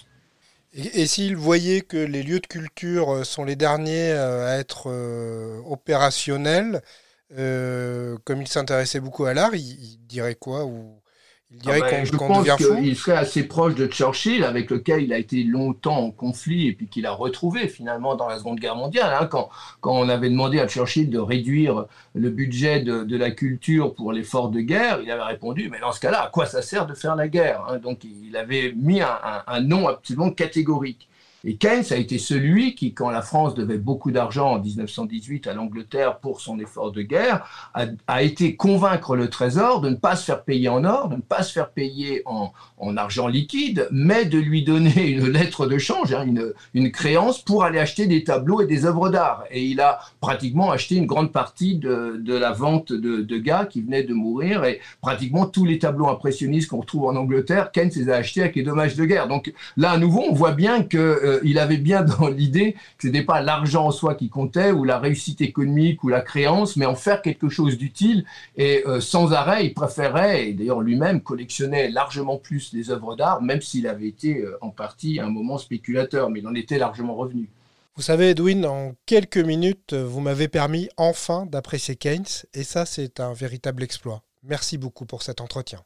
Et, 0.73 1.07
s'il 1.07 1.35
voyait 1.35 1.81
que 1.81 1.97
les 1.97 2.21
lieux 2.23 2.39
de 2.39 2.47
culture 2.47 3.09
euh, 3.09 3.23
sont 3.23 3.43
les 3.43 3.55
derniers 3.55 4.11
euh, 4.11 4.47
à 4.47 4.59
être 4.59 4.89
euh, 4.91 5.59
opérationnels, 5.65 6.81
comme 7.29 8.41
il 8.41 8.47
s'intéressait 8.47 8.99
beaucoup 8.99 9.25
à 9.25 9.33
l'art, 9.33 9.55
il, 9.55 9.97
dirait 10.07 10.35
quoi 10.35 10.65
ou 10.65 11.01
il 11.49 11.59
dirait 11.59 11.81
ah 11.81 11.89
ben, 11.91 12.05
je 12.05 12.11
pense 12.11 12.45
qu'il 12.57 12.95
serait 12.97 13.15
assez 13.15 13.47
proche 13.47 13.73
de 13.75 13.87
Churchill, 13.87 14.43
avec 14.43 14.69
lequel 14.69 15.01
il 15.01 15.13
a 15.13 15.17
été 15.17 15.43
longtemps 15.43 15.97
en 15.97 16.11
conflit 16.11 16.67
et 16.67 16.73
puis 16.73 16.87
qu'il 16.87 17.05
a 17.05 17.11
retrouvé 17.13 17.69
finalement 17.69 18.15
dans 18.15 18.27
la 18.27 18.37
Seconde 18.37 18.59
Guerre 18.59 18.75
mondiale. 18.75 19.15
Hein, 19.17 19.27
quand, 19.27 19.49
quand 19.79 19.93
on 19.93 20.09
avait 20.09 20.29
demandé 20.29 20.59
à 20.59 20.67
Churchill 20.67 21.09
de 21.09 21.19
réduire 21.19 21.85
le 22.13 22.29
budget 22.29 22.81
de, 22.81 23.03
de 23.03 23.17
la 23.17 23.31
culture 23.31 23.93
pour 23.95 24.11
l'effort 24.11 24.49
de 24.49 24.59
guerre, 24.59 24.99
il 25.01 25.09
avait 25.09 25.23
répondu 25.23 25.69
Mais 25.71 25.79
dans 25.79 25.93
ce 25.93 26.01
cas-là, 26.01 26.23
à 26.23 26.29
quoi 26.29 26.45
ça 26.45 26.61
sert 26.61 26.85
de 26.85 26.93
faire 26.93 27.15
la 27.15 27.29
guerre 27.29 27.65
hein? 27.69 27.77
Donc 27.77 28.03
il 28.03 28.35
avait 28.35 28.73
mis 28.75 29.01
un, 29.01 29.17
un, 29.23 29.43
un 29.47 29.61
nom 29.61 29.87
absolument 29.87 30.31
catégorique. 30.31 31.07
Et 31.43 31.55
Keynes 31.55 31.85
a 31.91 31.95
été 31.95 32.17
celui 32.17 32.73
qui, 32.73 32.93
quand 32.93 33.09
la 33.09 33.21
France 33.21 33.53
devait 33.53 33.77
beaucoup 33.77 34.11
d'argent 34.11 34.53
en 34.53 34.59
1918 34.59 35.47
à 35.47 35.53
l'Angleterre 35.53 36.17
pour 36.17 36.41
son 36.41 36.59
effort 36.59 36.91
de 36.91 37.03
guerre, 37.03 37.69
a, 37.73 38.23
été 38.23 38.55
convaincre 38.55 39.15
le 39.15 39.29
Trésor 39.29 39.81
de 39.81 39.89
ne 39.89 39.95
pas 39.95 40.15
se 40.15 40.25
faire 40.25 40.43
payer 40.43 40.67
en 40.69 40.83
or, 40.83 41.09
de 41.09 41.15
ne 41.15 41.21
pas 41.21 41.43
se 41.43 41.53
faire 41.53 41.69
payer 41.69 42.23
en, 42.25 42.51
argent 42.97 43.27
liquide, 43.27 43.87
mais 43.91 44.25
de 44.25 44.37
lui 44.39 44.63
donner 44.63 45.09
une 45.09 45.27
lettre 45.27 45.67
de 45.67 45.77
change, 45.77 46.13
hein, 46.13 46.25
une, 46.73 46.91
créance 46.91 47.41
pour 47.41 47.63
aller 47.63 47.79
acheter 47.79 48.07
des 48.07 48.23
tableaux 48.23 48.61
et 48.61 48.65
des 48.65 48.85
œuvres 48.85 49.09
d'art. 49.09 49.43
Et 49.51 49.63
il 49.63 49.81
a 49.81 49.99
pratiquement 50.21 50.71
acheté 50.71 50.95
une 50.95 51.05
grande 51.05 51.31
partie 51.31 51.75
de, 51.75 52.21
la 52.27 52.51
vente 52.51 52.91
de, 52.91 53.21
de, 53.21 53.37
gars 53.37 53.65
qui 53.65 53.81
venaient 53.81 54.03
de 54.03 54.13
mourir 54.13 54.63
et 54.63 54.79
pratiquement 55.01 55.45
tous 55.45 55.65
les 55.65 55.79
tableaux 55.79 56.07
impressionnistes 56.07 56.69
qu'on 56.69 56.79
retrouve 56.79 57.05
en 57.05 57.15
Angleterre, 57.15 57.71
Keynes 57.71 57.91
les 57.95 58.09
a 58.09 58.15
achetés 58.15 58.41
avec 58.41 58.55
les 58.55 58.63
dommages 58.63 58.95
de 58.95 59.05
guerre. 59.05 59.27
Donc 59.27 59.53
là, 59.75 59.91
à 59.91 59.97
nouveau, 59.97 60.23
on 60.29 60.33
voit 60.33 60.53
bien 60.53 60.83
que 60.83 61.26
euh, 61.27 61.39
il 61.43 61.59
avait 61.59 61.77
bien 61.77 62.01
dans 62.03 62.27
l'idée 62.27 62.73
que 62.97 63.03
ce 63.03 63.07
n'était 63.07 63.23
pas 63.23 63.41
l'argent 63.41 63.85
en 63.85 63.91
soi 63.91 64.15
qui 64.15 64.29
comptait, 64.29 64.71
ou 64.71 64.83
la 64.83 64.99
réussite 64.99 65.41
économique, 65.41 66.03
ou 66.03 66.09
la 66.09 66.21
créance, 66.21 66.75
mais 66.75 66.85
en 66.85 66.95
faire 66.95 67.21
quelque 67.21 67.49
chose 67.49 67.77
d'utile. 67.77 68.25
Et 68.55 68.83
euh, 68.87 68.99
sans 68.99 69.33
arrêt, 69.33 69.65
il 69.65 69.73
préférait, 69.73 70.49
et 70.49 70.53
d'ailleurs 70.53 70.81
lui-même 70.81 71.21
collectionnait 71.21 71.89
largement 71.89 72.37
plus 72.37 72.73
les 72.73 72.89
œuvres 72.89 73.15
d'art, 73.15 73.41
même 73.41 73.61
s'il 73.61 73.87
avait 73.87 74.07
été 74.07 74.41
euh, 74.41 74.57
en 74.61 74.69
partie 74.69 75.19
à 75.19 75.25
un 75.25 75.29
moment 75.29 75.57
spéculateur, 75.57 76.29
mais 76.29 76.39
il 76.39 76.47
en 76.47 76.55
était 76.55 76.77
largement 76.77 77.15
revenu. 77.15 77.49
Vous 77.95 78.03
savez, 78.03 78.29
Edwin, 78.29 78.65
en 78.65 78.93
quelques 79.07 79.37
minutes, 79.37 79.93
vous 79.93 80.21
m'avez 80.21 80.47
permis 80.47 80.87
enfin 80.97 81.47
d'apprécier 81.47 81.95
Keynes, 81.95 82.45
et 82.53 82.63
ça, 82.63 82.85
c'est 82.85 83.19
un 83.19 83.33
véritable 83.33 83.81
exploit. 83.83 84.21
Merci 84.43 84.77
beaucoup 84.77 85.05
pour 85.05 85.23
cet 85.23 85.41
entretien. 85.41 85.79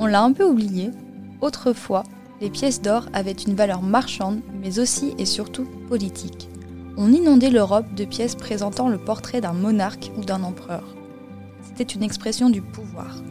On 0.00 0.06
l'a 0.06 0.22
un 0.22 0.32
peu 0.32 0.44
oublié, 0.44 0.90
Autrefois, 1.40 2.02
les 2.40 2.50
pièces 2.50 2.82
d'or 2.82 3.06
avaient 3.12 3.32
une 3.32 3.54
valeur 3.54 3.82
marchande, 3.82 4.40
mais 4.60 4.78
aussi 4.78 5.14
et 5.18 5.26
surtout 5.26 5.66
politique. 5.88 6.48
On 6.96 7.12
inondait 7.12 7.50
l'Europe 7.50 7.94
de 7.94 8.04
pièces 8.04 8.34
présentant 8.34 8.88
le 8.88 8.98
portrait 8.98 9.40
d'un 9.40 9.52
monarque 9.52 10.10
ou 10.16 10.24
d'un 10.24 10.42
empereur. 10.42 10.82
C'était 11.62 11.94
une 11.94 12.02
expression 12.02 12.50
du 12.50 12.60
pouvoir. 12.60 13.22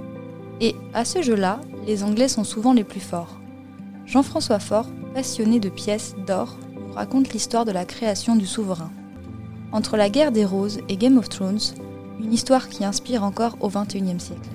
Et 0.61 0.75
à 0.93 1.05
ce 1.05 1.21
jeu-là, 1.21 1.59
les 1.85 2.03
Anglais 2.03 2.29
sont 2.29 2.43
souvent 2.43 2.73
les 2.73 2.83
plus 2.83 3.01
forts. 3.01 3.37
Jean-François 4.05 4.59
Faure, 4.59 4.87
passionné 5.13 5.59
de 5.59 5.69
pièces 5.69 6.15
d'or, 6.25 6.57
raconte 6.95 7.33
l'histoire 7.33 7.65
de 7.65 7.71
la 7.71 7.85
création 7.85 8.35
du 8.35 8.45
souverain. 8.45 8.91
Entre 9.73 9.97
la 9.97 10.09
guerre 10.09 10.31
des 10.31 10.45
roses 10.45 10.79
et 10.87 10.95
Game 10.95 11.17
of 11.17 11.27
Thrones, 11.27 11.59
une 12.19 12.33
histoire 12.33 12.69
qui 12.69 12.85
inspire 12.85 13.23
encore 13.23 13.57
au 13.59 13.69
XXIe 13.69 14.19
siècle. 14.19 14.49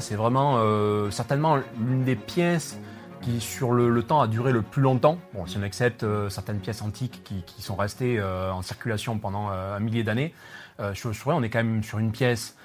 C'est 0.00 0.16
vraiment 0.16 0.56
euh, 0.58 1.10
certainement 1.10 1.56
l'une 1.78 2.04
des 2.04 2.16
pièces 2.16 2.78
qui, 3.20 3.40
sur 3.40 3.72
le, 3.72 4.02
temps, 4.02 4.20
a 4.20 4.26
duré 4.26 4.50
le 4.50 4.62
plus 4.62 4.82
longtemps. 4.82 5.18
Bon, 5.34 5.46
si 5.46 5.56
on 5.56 5.62
accepte 5.62 6.02
euh, 6.02 6.28
certaines 6.28 6.58
pièces 6.58 6.82
antiques 6.82 7.22
qui, 7.22 7.62
sont 7.62 7.76
restées 7.76 8.18
euh, 8.18 8.52
en 8.52 8.62
circulation 8.62 9.18
pendant 9.18 9.48
un 9.48 9.78
millier 9.78 10.02
d'années, 10.02 10.34
sur 10.94 11.14
souverain, 11.14 11.36
on 11.36 11.44
est 11.44 11.50
quand 11.50 11.62
même 11.62 11.84
sur 11.84 12.00
une 12.00 12.10
pièce 12.10 12.56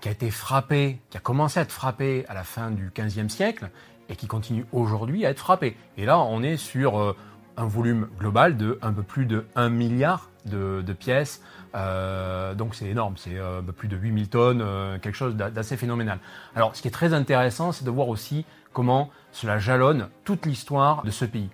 qui 0.00 0.08
a 0.08 0.12
été 0.12 0.30
frappée, 0.30 1.00
qui 1.10 1.16
a 1.16 1.20
commencé 1.20 1.58
à 1.58 1.64
être 1.64 1.72
frappée 1.72 2.24
à 2.28 2.34
la 2.34 2.44
fin 2.44 2.70
du 2.70 2.92
XVe 2.96 3.28
siècle 3.28 3.70
et 4.08 4.14
qui 4.14 4.28
continue 4.28 4.64
aujourd'hui 4.70 5.26
à 5.26 5.30
être 5.30 5.40
frappée. 5.40 5.76
Et 5.96 6.04
là, 6.04 6.20
on 6.20 6.44
est 6.44 6.58
sur 6.58 7.16
un 7.56 7.66
volume 7.66 8.08
global 8.18 8.56
de 8.56 8.78
un 8.82 8.92
peu 8.92 9.02
plus 9.02 9.26
de 9.26 9.46
1 9.54 9.68
milliard 9.68 10.30
de, 10.44 10.82
de 10.82 10.92
pièces 10.92 11.42
euh, 11.76 12.54
donc 12.54 12.74
c'est 12.74 12.86
énorme, 12.86 13.14
c'est 13.16 13.36
euh, 13.36 13.60
plus 13.60 13.88
de 13.88 13.96
8000 13.96 14.28
tonnes, 14.28 14.62
euh, 14.62 14.98
quelque 14.98 15.14
chose 15.14 15.36
d'assez 15.36 15.76
phénoménal. 15.76 16.18
Alors 16.54 16.74
ce 16.74 16.82
qui 16.82 16.88
est 16.88 16.92
très 16.92 17.12
intéressant, 17.12 17.72
c'est 17.72 17.84
de 17.84 17.90
voir 17.90 18.08
aussi 18.08 18.46
comment 18.72 19.10
cela 19.32 19.58
jalonne 19.58 20.08
toute 20.24 20.46
l'histoire 20.46 21.02
de 21.02 21.10
ce 21.10 21.24
pays. 21.24 21.50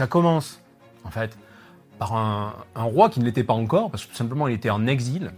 Ça 0.00 0.06
commence, 0.06 0.62
en 1.04 1.10
fait, 1.10 1.36
par 1.98 2.16
un, 2.16 2.54
roi 2.74 3.10
qui 3.10 3.20
ne 3.20 3.26
l'était 3.26 3.44
pas 3.44 3.52
encore, 3.52 3.90
parce 3.90 4.06
que 4.06 4.10
tout 4.10 4.16
simplement 4.16 4.48
il 4.48 4.54
était 4.54 4.70
en 4.70 4.86
exil. 4.86 5.30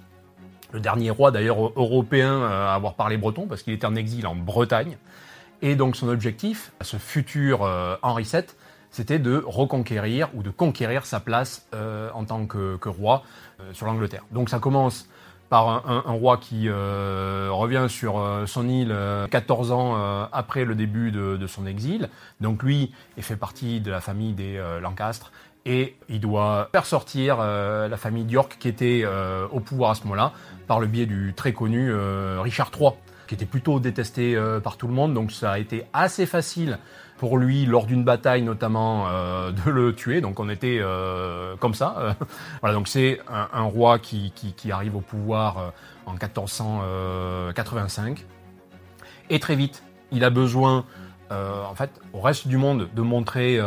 Le 0.70 0.78
dernier 0.78 1.10
roi 1.10 1.32
d'ailleurs 1.32 1.58
européen 1.74 2.44
à 2.44 2.72
avoir 2.72 2.94
parlé 2.94 3.16
breton, 3.16 3.48
parce 3.48 3.64
qu'il 3.64 3.72
était 3.72 3.88
en 3.88 3.96
exil 3.96 4.24
en 4.24 4.36
Bretagne. 4.36 4.98
Et 5.62 5.74
donc 5.74 5.96
son 5.96 6.08
objectif, 6.08 6.70
à 6.78 6.84
ce 6.84 6.96
futur 6.96 7.64
euh, 7.64 7.96
Henri 8.02 8.22
VII, 8.22 8.44
c'était 8.92 9.18
de 9.18 9.42
reconquérir 9.44 10.28
ou 10.32 10.44
de 10.44 10.50
conquérir 10.50 11.06
sa 11.06 11.18
place 11.18 11.66
euh, 11.74 12.08
en 12.14 12.24
tant 12.24 12.46
que, 12.46 12.78
roi 12.88 13.24
euh, 13.58 13.72
sur 13.72 13.86
l'Angleterre. 13.86 14.22
Donc 14.30 14.48
ça 14.48 14.60
commence 14.60 15.08
par 15.52 15.86
un, 15.86 16.12
roi 16.12 16.38
qui 16.38 16.70
revient 16.70 17.84
sur 17.90 18.18
son 18.46 18.66
île 18.70 18.96
14 19.30 19.70
ans 19.70 20.26
après 20.32 20.64
le 20.64 20.74
début 20.74 21.10
de, 21.10 21.36
de, 21.36 21.46
son 21.46 21.66
exil. 21.66 22.08
Donc 22.40 22.62
lui, 22.62 22.90
il 23.18 23.22
fait 23.22 23.36
partie 23.36 23.82
de 23.82 23.90
la 23.90 24.00
famille 24.00 24.32
des 24.32 24.58
Lancastres 24.80 25.30
et 25.66 25.94
il 26.08 26.20
doit 26.20 26.70
faire 26.72 26.86
sortir 26.86 27.36
la 27.36 27.96
famille 27.98 28.24
d'York 28.24 28.56
qui 28.58 28.66
était 28.66 29.04
au 29.50 29.60
pouvoir 29.60 29.90
à 29.90 29.94
ce 29.94 30.04
moment-là 30.04 30.32
par 30.66 30.80
le 30.80 30.86
biais 30.86 31.04
du 31.04 31.34
très 31.36 31.52
connu 31.52 31.92
Richard 32.38 32.70
III 32.74 32.92
qui 33.26 33.34
était 33.34 33.44
plutôt 33.44 33.78
détesté 33.78 34.40
par 34.64 34.78
tout 34.78 34.86
le 34.86 34.94
monde 34.94 35.12
donc 35.12 35.32
ça 35.32 35.52
a 35.52 35.58
été 35.58 35.84
assez 35.92 36.24
facile 36.24 36.78
pour 37.22 37.38
lui 37.38 37.64
lors 37.66 37.86
d'une 37.86 38.02
bataille 38.02 38.42
notamment 38.42 39.06
euh, 39.06 39.52
de 39.52 39.70
le 39.70 39.94
tuer. 39.94 40.20
Donc 40.20 40.40
on 40.40 40.48
était 40.48 40.78
euh, 40.80 41.54
comme 41.60 41.74
ça. 41.74 42.16
voilà, 42.60 42.74
donc 42.74 42.88
c'est 42.88 43.20
un, 43.30 43.62
roi 43.62 44.00
qui, 44.00 44.32
arrive 44.72 44.96
au 44.96 45.00
pouvoir 45.00 45.58
euh, 45.58 45.68
en 46.06 46.14
1485. 46.14 48.26
Et 49.30 49.38
très 49.38 49.54
vite, 49.54 49.84
il 50.10 50.24
a 50.24 50.30
besoin, 50.30 50.84
en 51.30 51.76
fait, 51.76 51.90
au 52.12 52.20
reste 52.20 52.48
du 52.48 52.56
monde, 52.56 52.88
de 52.92 53.02
montrer 53.02 53.60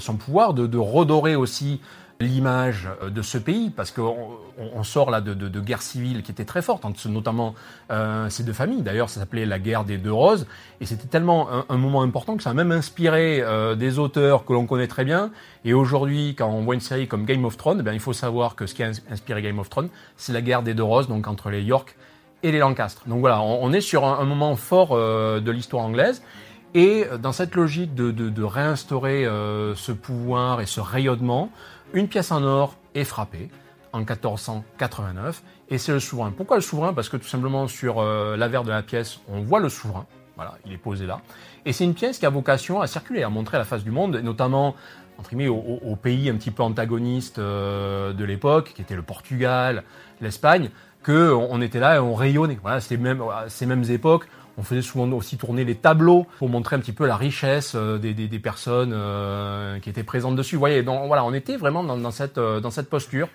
son 0.00 0.16
pouvoir, 0.16 0.54
de 0.54 0.78
redorer 0.78 1.36
aussi 1.36 1.82
l'image 2.20 2.88
euh, 3.02 3.10
de 3.10 3.22
ce 3.22 3.38
pays, 3.38 3.70
parce 3.70 3.90
qu'on 3.90 4.38
on 4.58 4.82
sort 4.84 5.10
là 5.10 5.20
de, 5.20 5.34
de, 5.34 5.60
guerre 5.60 5.82
civile 5.82 6.22
qui 6.22 6.30
était 6.30 6.44
très 6.44 6.62
forte, 6.62 6.84
entre 6.84 7.08
notamment 7.08 7.54
euh, 7.90 8.28
ces 8.30 8.44
deux 8.44 8.52
familles. 8.52 8.82
D'ailleurs, 8.82 9.10
ça 9.10 9.20
s'appelait 9.20 9.46
la 9.46 9.58
guerre 9.58 9.84
des 9.84 9.98
deux 9.98 10.12
roses, 10.12 10.46
et 10.80 10.86
c'était 10.86 11.08
tellement 11.08 11.48
un, 11.68 11.76
moment 11.76 12.02
important 12.02 12.36
que 12.36 12.42
ça 12.42 12.50
a 12.50 12.54
même 12.54 12.72
inspiré 12.72 13.40
euh, 13.42 13.74
des 13.74 13.98
auteurs 13.98 14.44
que 14.44 14.52
l'on 14.52 14.66
connaît 14.66 14.86
très 14.86 15.04
bien. 15.04 15.30
Et 15.64 15.74
aujourd'hui, 15.74 16.34
quand 16.36 16.48
on 16.48 16.62
voit 16.62 16.74
une 16.74 16.80
série 16.80 17.08
comme 17.08 17.24
Game 17.24 17.44
of 17.44 17.56
Thrones, 17.56 17.82
eh 17.86 17.92
il 17.92 18.00
faut 18.00 18.12
savoir 18.12 18.54
que 18.54 18.66
ce 18.66 18.74
qui 18.74 18.82
a 18.82 18.90
inspiré 19.10 19.42
Game 19.42 19.58
of 19.58 19.68
Thrones, 19.68 19.88
c'est 20.16 20.32
la 20.32 20.42
guerre 20.42 20.62
des 20.62 20.74
deux 20.74 20.82
roses, 20.82 21.08
donc 21.08 21.26
entre 21.26 21.50
les 21.50 21.62
York 21.62 21.96
et 22.42 22.52
les 22.52 22.58
Lancaster. 22.58 23.00
Donc 23.06 23.20
voilà, 23.20 23.40
on, 23.40 23.72
est 23.72 23.80
sur 23.80 24.04
un, 24.04 24.24
moment 24.24 24.54
fort 24.54 24.94
de 24.96 25.50
l'histoire 25.50 25.84
anglaise. 25.84 26.22
Et 26.74 27.06
dans 27.22 27.32
cette 27.32 27.54
logique 27.54 27.94
de, 27.94 28.10
de, 28.10 28.28
de 28.28 28.42
réinstaurer 28.42 29.24
ce 29.24 29.92
pouvoir 29.92 30.60
et 30.60 30.66
ce 30.66 30.80
rayonnement, 30.80 31.50
une 31.94 32.08
pièce 32.08 32.32
en 32.32 32.42
or 32.42 32.76
est 32.94 33.04
frappée 33.04 33.48
en 33.92 33.98
1489 33.98 35.42
et 35.70 35.78
c'est 35.78 35.92
le 35.92 36.00
souverain. 36.00 36.32
Pourquoi 36.36 36.56
le 36.56 36.62
souverain? 36.62 36.92
Parce 36.92 37.08
que 37.08 37.16
tout 37.16 37.28
simplement 37.28 37.68
sur 37.68 38.00
euh, 38.00 38.36
l'avers 38.36 38.64
de 38.64 38.70
la 38.70 38.82
pièce, 38.82 39.20
on 39.28 39.40
voit 39.40 39.60
le 39.60 39.68
souverain. 39.68 40.04
Voilà, 40.36 40.54
il 40.66 40.72
est 40.72 40.78
posé 40.78 41.06
là. 41.06 41.20
Et 41.64 41.72
c'est 41.72 41.84
une 41.84 41.94
pièce 41.94 42.18
qui 42.18 42.26
a 42.26 42.30
vocation 42.30 42.80
à 42.80 42.88
circuler, 42.88 43.22
à 43.22 43.28
montrer 43.28 43.56
la 43.56 43.64
face 43.64 43.84
du 43.84 43.92
monde, 43.92 44.16
notamment 44.16 44.74
entre 45.16 45.30
au, 45.46 45.94
pays 45.94 46.28
un 46.28 46.34
petit 46.34 46.50
peu 46.50 46.64
antagonistes 46.64 47.38
euh, 47.38 48.12
de 48.12 48.24
l'époque, 48.24 48.72
qui 48.74 48.82
était 48.82 48.96
le 48.96 49.02
Portugal, 49.02 49.84
l'Espagne, 50.20 50.70
que 51.04 51.32
on 51.32 51.60
était 51.62 51.78
là 51.78 51.96
et 51.96 51.98
on 52.00 52.14
rayonnait. 52.14 52.58
Voilà, 52.60 52.80
c'était 52.80 52.96
même 52.96 53.22
ces 53.46 53.66
mêmes 53.66 53.84
époques 53.88 54.26
on 54.56 54.62
faisait 54.62 54.82
souvent 54.82 55.10
aussi 55.12 55.36
tourner 55.36 55.64
les 55.64 55.74
tableaux 55.74 56.26
pour 56.38 56.48
montrer 56.48 56.76
un 56.76 56.80
petit 56.80 56.92
peu 56.92 57.06
la 57.06 57.16
richesse 57.16 57.72
euh, 57.74 57.98
des, 57.98 58.38
personnes 58.38 58.92
euh, 58.94 59.78
qui 59.80 59.90
étaient 59.90 60.02
présentes 60.04 60.36
dessus. 60.36 60.56
Vous 60.56 60.60
voyez, 60.60 60.82
voilà, 60.82 61.24
on 61.24 61.32
était 61.32 61.56
vraiment 61.56 61.82
dans, 61.82 61.98
euh, 62.38 62.60
dans 62.60 62.70
cette 62.70 62.90
posture. 62.90 63.28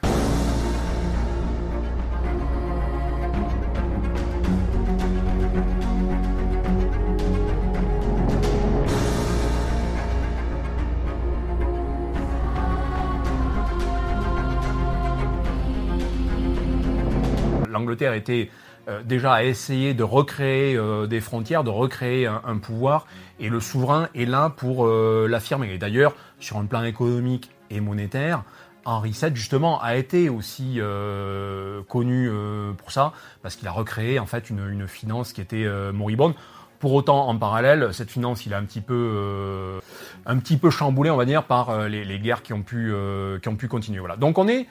L'Angleterre 17.69 18.13
était 18.13 18.49
euh, 18.87 19.03
déjà 19.03 19.33
à 19.33 19.43
essayer 19.43 19.93
de 19.93 20.03
recréer 20.03 20.75
euh, 20.75 21.05
des 21.05 21.21
frontières, 21.21 21.63
de 21.63 21.69
recréer 21.69 22.25
un, 22.27 22.57
pouvoir, 22.57 23.05
et 23.39 23.49
le 23.49 23.59
souverain 23.59 24.09
est 24.15 24.25
là 24.25 24.49
pour 24.49 24.85
euh, 24.85 25.27
l'affirmer. 25.29 25.71
Et 25.73 25.77
d'ailleurs, 25.77 26.15
sur 26.39 26.57
un 26.57 26.65
plan 26.65 26.83
économique 26.83 27.51
et 27.69 27.81
monétaire, 27.81 28.43
Henri 28.85 29.11
VII 29.11 29.35
justement 29.35 29.79
a 29.81 29.97
été 29.97 30.29
aussi 30.29 30.79
connu 31.87 32.31
pour 32.77 32.91
ça, 32.91 33.13
parce 33.43 33.55
qu'il 33.55 33.67
a 33.67 33.71
recréé 33.71 34.17
en 34.17 34.25
fait 34.25 34.49
une, 34.49 34.87
finance 34.87 35.33
qui 35.33 35.41
était 35.41 35.67
moribonde. 35.91 36.33
Pour 36.79 36.93
autant, 36.93 37.27
en 37.27 37.37
parallèle, 37.37 37.93
cette 37.93 38.09
finance, 38.09 38.45
il 38.45 38.53
a 38.53 38.57
un 38.57 38.63
petit 38.63 38.81
peu, 38.81 39.79
un 40.25 40.37
petit 40.37 40.57
peu 40.57 40.71
chamboulé, 40.71 41.11
on 41.11 41.17
va 41.17 41.25
dire, 41.25 41.43
par 41.43 41.87
les, 41.87 42.19
guerres 42.19 42.41
qui 42.41 42.53
ont 42.53 42.63
pu, 42.63 42.91
qui 43.41 43.49
ont 43.49 43.57
pu 43.57 43.67
continuer. 43.67 43.99
Voilà. 43.99 44.15
Donc 44.15 44.39
on 44.39 44.47
est 44.47 44.65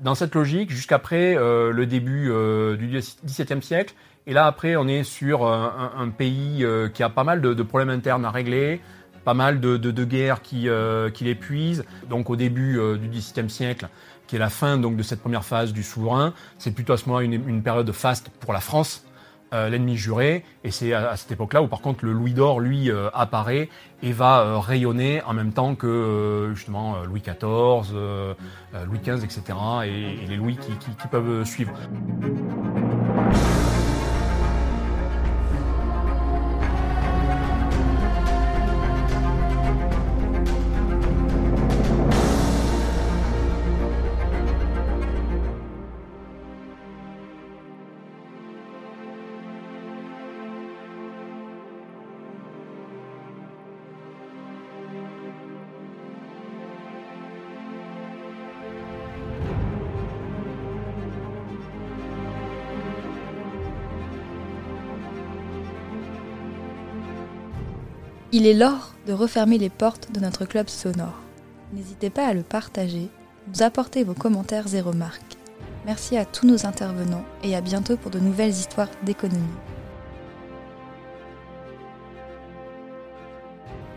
dans 0.00 0.14
cette 0.14 0.34
logique 0.34 0.70
jusqu'après 0.70 1.36
euh, 1.36 1.72
le 1.72 1.86
début 1.86 2.30
euh, 2.30 2.76
du 2.76 2.86
XVIIe 3.24 3.62
siècle. 3.62 3.94
Et 4.26 4.32
là, 4.32 4.46
après, 4.46 4.76
on 4.76 4.86
est 4.86 5.04
sur 5.04 5.46
un, 5.46 6.10
pays 6.10 6.62
euh, 6.62 6.88
qui 6.88 7.02
a 7.02 7.08
pas 7.08 7.24
mal 7.24 7.40
de, 7.40 7.62
problèmes 7.62 7.88
internes 7.88 8.26
à 8.26 8.30
régler, 8.30 8.82
pas 9.24 9.32
mal 9.32 9.58
de, 9.58 9.78
de, 9.78 10.04
guerres 10.04 10.42
qui, 10.42 10.68
qui 11.14 11.24
l'épuisent. 11.24 11.84
Donc, 12.10 12.28
au 12.28 12.36
début 12.36 12.78
du 12.98 13.08
XVIIe 13.08 13.48
siècle, 13.48 13.88
qui 14.26 14.36
est 14.36 14.38
la 14.38 14.50
fin 14.50 14.76
donc 14.76 14.96
de 14.96 15.02
cette 15.02 15.20
première 15.20 15.46
phase 15.46 15.72
du 15.72 15.82
souverain, 15.82 16.34
c'est 16.58 16.72
plutôt 16.72 16.92
à 16.92 16.98
ce 16.98 17.06
moment 17.06 17.20
une, 17.20 17.32
une 17.32 17.62
période 17.62 17.90
faste 17.92 18.28
pour 18.40 18.52
la 18.52 18.60
France, 18.60 19.07
euh, 19.52 19.68
l'ennemi 19.70 19.96
juré, 19.96 20.44
et 20.62 20.70
c'est 20.70 20.92
à, 20.92 21.16
cette 21.16 21.32
époque-là 21.32 21.62
où 21.62 21.68
par 21.68 21.80
contre 21.80 22.04
le 22.04 22.12
Louis 22.12 22.34
d'or, 22.34 22.60
lui, 22.60 22.90
euh, 22.90 23.08
apparaît 23.14 23.68
et 24.02 24.12
va 24.12 24.40
euh, 24.40 24.58
rayonner 24.58 25.22
en 25.22 25.32
même 25.32 25.52
temps 25.52 25.74
que 25.74 26.52
justement 26.54 27.02
Louis 27.04 27.22
XIV, 27.22 27.94
Louis 28.86 28.98
XV, 28.98 29.24
etc., 29.24 29.42
et, 29.86 30.26
les 30.26 30.36
Louis 30.36 30.56
qui, 30.56 30.72
qui 30.72 31.08
peuvent 31.08 31.44
suivre. 31.44 31.72
Il 68.38 68.46
est 68.46 68.54
l'heure 68.54 68.94
de 69.08 69.12
refermer 69.12 69.58
les 69.58 69.68
portes 69.68 70.12
de 70.12 70.20
notre 70.20 70.44
club 70.44 70.68
sonore. 70.68 71.18
N'hésitez 71.72 72.08
pas 72.08 72.24
à 72.24 72.34
le 72.34 72.44
partager, 72.44 73.08
nous 73.48 73.64
apporter 73.64 74.04
vos 74.04 74.14
commentaires 74.14 74.72
et 74.76 74.80
remarques. 74.80 75.36
Merci 75.84 76.16
à 76.16 76.24
tous 76.24 76.46
nos 76.46 76.64
intervenants 76.64 77.24
et 77.42 77.56
à 77.56 77.60
bientôt 77.60 77.96
pour 77.96 78.12
de 78.12 78.20
nouvelles 78.20 78.52
histoires 78.52 78.90
d'économie. 79.02 79.42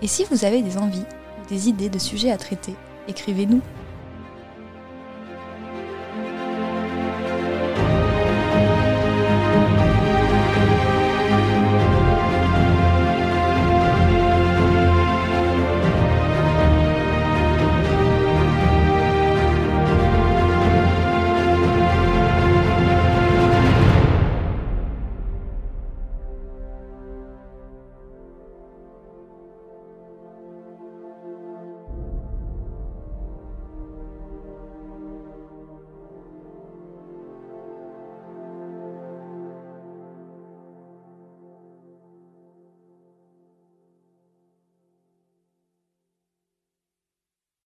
Et 0.01 0.07
si 0.07 0.23
vous 0.23 0.43
avez 0.43 0.63
des 0.63 0.79
envies 0.79 1.05
ou 1.43 1.47
des 1.47 1.69
idées 1.69 1.89
de 1.89 1.99
sujets 1.99 2.31
à 2.31 2.37
traiter, 2.37 2.73
écrivez-nous 3.07 3.61